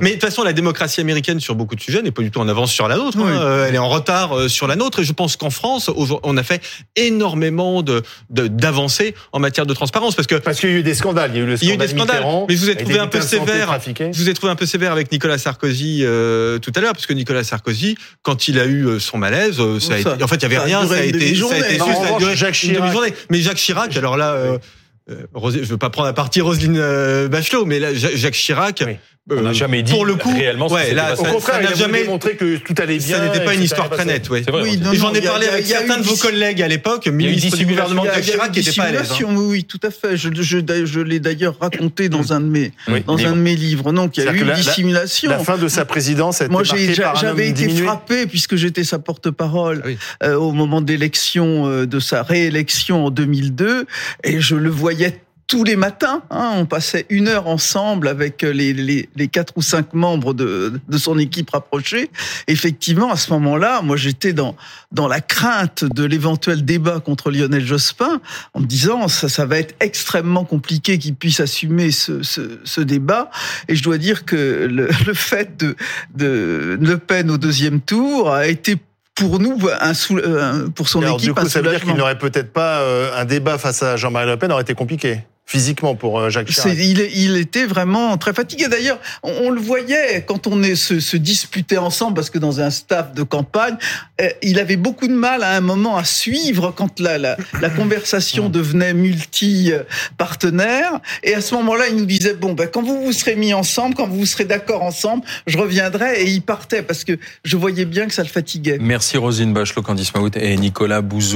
Mais 0.02 0.10
de 0.10 0.14
toute 0.14 0.22
façon, 0.22 0.44
la 0.44 0.54
démocratie 0.54 1.02
américaine 1.02 1.40
sur 1.40 1.56
beaucoup 1.56 1.76
de 1.76 1.82
sujets 1.82 2.02
n'est 2.02 2.12
pas 2.12 2.22
du 2.22 2.32
tout 2.32 2.40
en 2.40 2.48
avance 2.48 2.72
sur 2.72 2.88
la 2.88 2.98
nôtre. 2.98 3.18
Hein. 3.20 3.40
Euh, 3.42 3.68
elle 3.68 3.76
est 3.76 3.80
en 3.80 3.90
retard 3.90 4.50
sur 4.50 4.68
la 4.68 4.76
nôtre. 4.76 5.00
Et 5.00 5.04
je 5.04 5.14
pense 5.14 5.36
qu'en 5.36 5.50
France, 5.50 5.90
on 6.24 6.38
a 6.38 6.44
fait 6.44 6.62
énormément 6.96 7.82
de 7.82 8.04
d'avancées 8.30 9.16
en 9.32 9.40
matière 9.40 9.66
de 9.66 9.74
transparence 9.74 10.16
parce 10.16 10.28
que 10.28 10.36
parce 10.36 10.60
qu'il 10.60 10.70
y 10.70 10.74
a 10.74 10.76
eu 10.78 10.84
des 10.84 10.94
scandales. 10.94 11.32
Il 11.34 11.38
y 11.38 11.42
a 11.42 11.44
eu 11.44 11.48
le 11.48 11.58
scandale 11.58 11.96
Mitterrand, 11.96 12.46
mais 12.48 12.56
vous 12.56 12.70
êtes 12.70 12.80
trouvé 12.80 13.00
un 13.00 13.08
peu 13.08 13.22
sévère. 13.22 13.78
Vous 14.14 14.30
êtes 14.30 14.36
trouvé 14.36 14.52
un 14.52 14.56
peu 14.56 14.66
sévère 14.66 14.92
avec 14.92 15.12
Nicolas 15.12 15.38
Sarkozy 15.38 16.02
euh, 16.04 16.60
tout 16.60 16.72
à 16.76 16.80
l'heure, 16.80 16.94
parce 16.94 17.06
que 17.06 17.14
Nicolas 17.14 17.44
Sarkozy, 17.44 17.98
quand 18.22 18.48
il 18.48 18.60
a 18.60 18.66
eu 18.66 18.86
euh, 18.86 19.00
son 19.00 19.18
malaise, 19.18 19.60
euh, 19.60 19.80
ça 19.80 19.96
a 19.96 19.98
été, 19.98 20.24
en 20.24 20.28
fait, 20.28 20.36
il 20.36 20.44
y 20.44 20.46
avait 20.46 20.60
rien. 20.60 20.88
Ça 20.88 20.96
a 20.96 21.02
été, 21.02 21.36
ça 21.36 21.54
a 21.54 21.58
été, 21.58 21.78
ça 21.78 22.16
a 22.16 22.18
duré 22.18 22.36
Jacques 22.36 22.54
Chirac. 22.54 23.14
Mais 23.30 23.40
Jacques 23.40 23.58
Chirac, 23.58 23.96
alors 23.98 24.18
là. 24.18 24.34
Euh, 24.34 24.58
je 25.08 25.70
veux 25.70 25.78
pas 25.78 25.90
prendre 25.90 26.08
à 26.08 26.14
partie 26.14 26.42
Roselyne 26.42 27.28
Bachelot, 27.28 27.66
mais 27.66 27.80
là, 27.80 27.94
Jacques 27.94 28.34
Chirac, 28.34 28.84
on 29.32 29.42
n'a 29.42 29.54
jamais 29.54 29.82
dit 29.82 29.92
pour 29.92 30.06
le 30.06 30.16
coup, 30.16 30.32
réellement 30.32 30.68
ouais, 30.68 30.94
là, 30.94 31.16
au 31.20 31.24
contraire, 31.24 31.60
il 31.62 31.68
a 31.68 31.74
jamais 31.74 32.04
démontré 32.04 32.36
que 32.36 32.58
tout 32.58 32.76
allait 32.78 33.00
bien. 33.00 33.18
Ça 33.18 33.26
n'était 33.26 33.44
pas 33.44 33.56
une 33.56 33.64
histoire 33.64 33.90
très 33.90 34.06
nette, 34.06 34.30
ouais. 34.30 34.44
oui 34.62 34.80
j'en 34.94 35.14
ai 35.14 35.22
parlé 35.22 35.48
avec 35.48 35.66
certains 35.66 35.98
de 35.98 36.04
vos 36.04 36.16
collègues 36.16 36.62
à 36.62 36.68
l'époque, 36.68 37.08
ministre 37.08 37.58
du 37.58 37.66
gouvernement 37.66 38.04
de 38.04 38.22
Chirac, 38.22 38.52
qui 38.52 38.60
n'étaient 38.60 38.72
pas 38.74 38.84
à 38.84 38.92
l'aise. 38.92 39.12
Hein. 39.12 39.26
Oui, 39.36 39.64
tout 39.64 39.80
à 39.82 39.90
fait. 39.90 40.16
Je, 40.16 40.30
je, 40.34 40.86
je 40.86 41.00
l'ai 41.00 41.20
d'ailleurs 41.20 41.58
raconté 41.60 42.10
dans 42.10 42.34
un 42.34 42.40
de 42.40 42.46
mes 42.46 42.72
dans 43.08 43.18
un 43.18 43.32
de 43.32 43.42
mes 43.42 43.56
livres. 43.56 43.92
Donc, 43.92 44.18
il 44.18 44.24
y 44.24 44.28
a 44.28 44.32
eu 44.32 44.42
une 44.42 44.54
dissimulation. 44.54 45.32
La 45.32 45.40
fin 45.40 45.58
de 45.58 45.68
sa 45.68 45.86
présidence 45.86 46.42
a 46.42 46.46
été 46.46 46.54
marquée 46.54 46.96
par 46.96 47.16
j'avais 47.16 47.50
été 47.50 47.68
frappé 47.70 48.28
puisque 48.28 48.56
j'étais 48.56 48.84
sa 48.84 49.00
porte-parole 49.00 49.84
ah 49.86 50.26
euh, 50.26 50.36
au 50.36 50.52
moment 50.52 50.82
d'élection 50.82 51.68
euh, 51.68 51.86
de 51.86 52.00
sa 52.00 52.24
réélection 52.24 53.06
en 53.06 53.10
2002 53.10 53.86
et 54.24 54.40
je 54.40 54.56
le 54.56 54.70
voyais 54.70 55.20
tous 55.48 55.64
les 55.64 55.76
matins. 55.76 56.24
Hein, 56.30 56.54
on 56.56 56.66
passait 56.66 57.06
une 57.10 57.28
heure 57.28 57.48
ensemble 57.48 58.08
avec 58.08 58.42
les, 58.42 58.74
les, 58.74 59.10
les, 59.16 59.28
quatre 59.28 59.54
ou 59.56 59.62
cinq 59.62 59.94
membres 59.94 60.34
de, 60.34 60.80
de 60.88 60.98
son 60.98 61.18
équipe 61.20 61.50
rapprochée. 61.52 62.10
Effectivement, 62.48 63.12
à 63.12 63.18
ce 63.18 63.32
moment-là, 63.34 63.82
moi 63.82 63.98
j'étais 63.98 64.34
dans, 64.34 64.56
dans 64.92 65.08
la 65.08 65.22
crainte 65.22 65.84
de 65.84 66.04
l'éventuel 66.04 66.66
débat 66.66 67.00
contre 67.00 67.32
Lionel 67.32 67.66
Jospin, 67.66 68.22
en 68.54 68.60
me 68.60 68.66
disant 68.66 69.08
ça, 69.08 69.30
ça 69.30 69.46
va 69.46 69.58
être 69.58 69.76
extrêmement 69.80 70.46
compliqué 70.46 70.98
qu'il 70.98 71.16
puisse 71.16 71.40
assumer 71.40 71.92
ce, 71.92 72.24
ce, 72.24 72.60
ce, 72.64 72.82
débat. 72.82 73.30
Et 73.68 73.76
je 73.76 73.84
dois 73.84 73.98
dire 73.98 74.26
que 74.26 74.68
le, 74.70 74.90
le 75.06 75.14
fait 75.14 75.58
de, 75.58 75.76
de 76.16 76.78
Le 76.80 76.98
Pen 76.98 77.30
au 77.30 77.38
deuxième 77.38 77.82
tour 77.82 78.32
a 78.32 78.48
été 78.48 78.78
pour 79.16 79.40
nous, 79.40 79.58
un 79.80 80.70
pour 80.70 80.90
son 80.90 81.02
équipe, 81.02 81.22
du 81.22 81.34
coup, 81.34 81.48
ça 81.48 81.62
veut 81.62 81.70
dire 81.70 81.82
qu'il 81.82 81.96
n'aurait 81.96 82.18
peut-être 82.18 82.52
pas 82.52 82.82
euh, 82.82 83.18
un 83.18 83.24
débat 83.24 83.58
face 83.58 83.82
à 83.82 83.96
Jean-Marie 83.96 84.28
Le 84.28 84.38
Pen 84.38 84.52
aurait 84.52 84.64
été 84.64 84.74
compliqué. 84.74 85.22
Physiquement 85.46 85.96
pour 85.96 86.20
euh, 86.20 86.30
Jacques 86.30 86.48
Chirac. 86.48 86.76
Il, 86.78 87.00
il, 87.16 87.38
était 87.38 87.66
vraiment 87.66 88.18
très 88.18 88.34
fatigué. 88.34 88.68
D'ailleurs, 88.68 89.00
on, 89.24 89.52
le 89.52 89.62
voyait 89.62 90.26
quand 90.26 90.48
on 90.48 90.64
est, 90.64 90.76
se, 90.76 91.00
se, 91.00 91.16
disputait 91.18 91.78
ensemble, 91.78 92.16
parce 92.16 92.32
que 92.32 92.40
dans 92.40 92.62
un 92.62 92.72
staff 92.72 93.14
de 93.14 93.24
campagne, 93.24 93.78
euh, 94.22 94.30
il 94.42 94.60
avait 94.60 94.76
beaucoup 94.76 95.08
de 95.08 95.14
mal 95.14 95.44
à 95.44 95.52
un 95.52 95.62
moment 95.62 95.96
à 95.98 96.04
suivre 96.04 96.74
quand 96.76 97.00
la, 97.00 97.18
la, 97.18 97.38
la 97.62 97.70
conversation 97.70 98.50
devenait 98.50 98.94
multi-partenaire. 98.94 101.00
Et 101.24 101.34
à 101.36 101.42
ce 101.42 101.56
moment-là, 101.56 101.88
il 101.90 101.96
nous 101.98 102.06
disait, 102.06 102.34
bon, 102.34 102.54
ben, 102.54 102.68
quand 102.68 102.82
vous 102.82 103.04
vous 103.04 103.14
serez 103.14 103.36
mis 103.36 103.54
ensemble, 103.54 103.96
quand 103.96 104.08
vous 104.08 104.26
serez 104.26 104.46
d'accord 104.46 104.82
ensemble, 104.82 105.24
je 105.46 105.58
reviendrai. 105.58 106.24
Et 106.24 106.30
il 106.30 106.42
partait 106.42 106.82
parce 106.82 107.04
que 107.04 107.20
je 107.44 107.58
voyais 107.58 107.86
bien 107.86 108.08
que 108.08 108.14
ça 108.14 108.24
le 108.24 108.30
fatiguait. 108.30 108.78
Merci 108.80 109.18
Rosine 109.18 109.54
Bachelot, 109.54 109.84
Candice 109.84 110.16
Maout 110.16 110.36
et 110.36 110.56
Nicolas 110.58 111.02
Bouzou. 111.02 111.34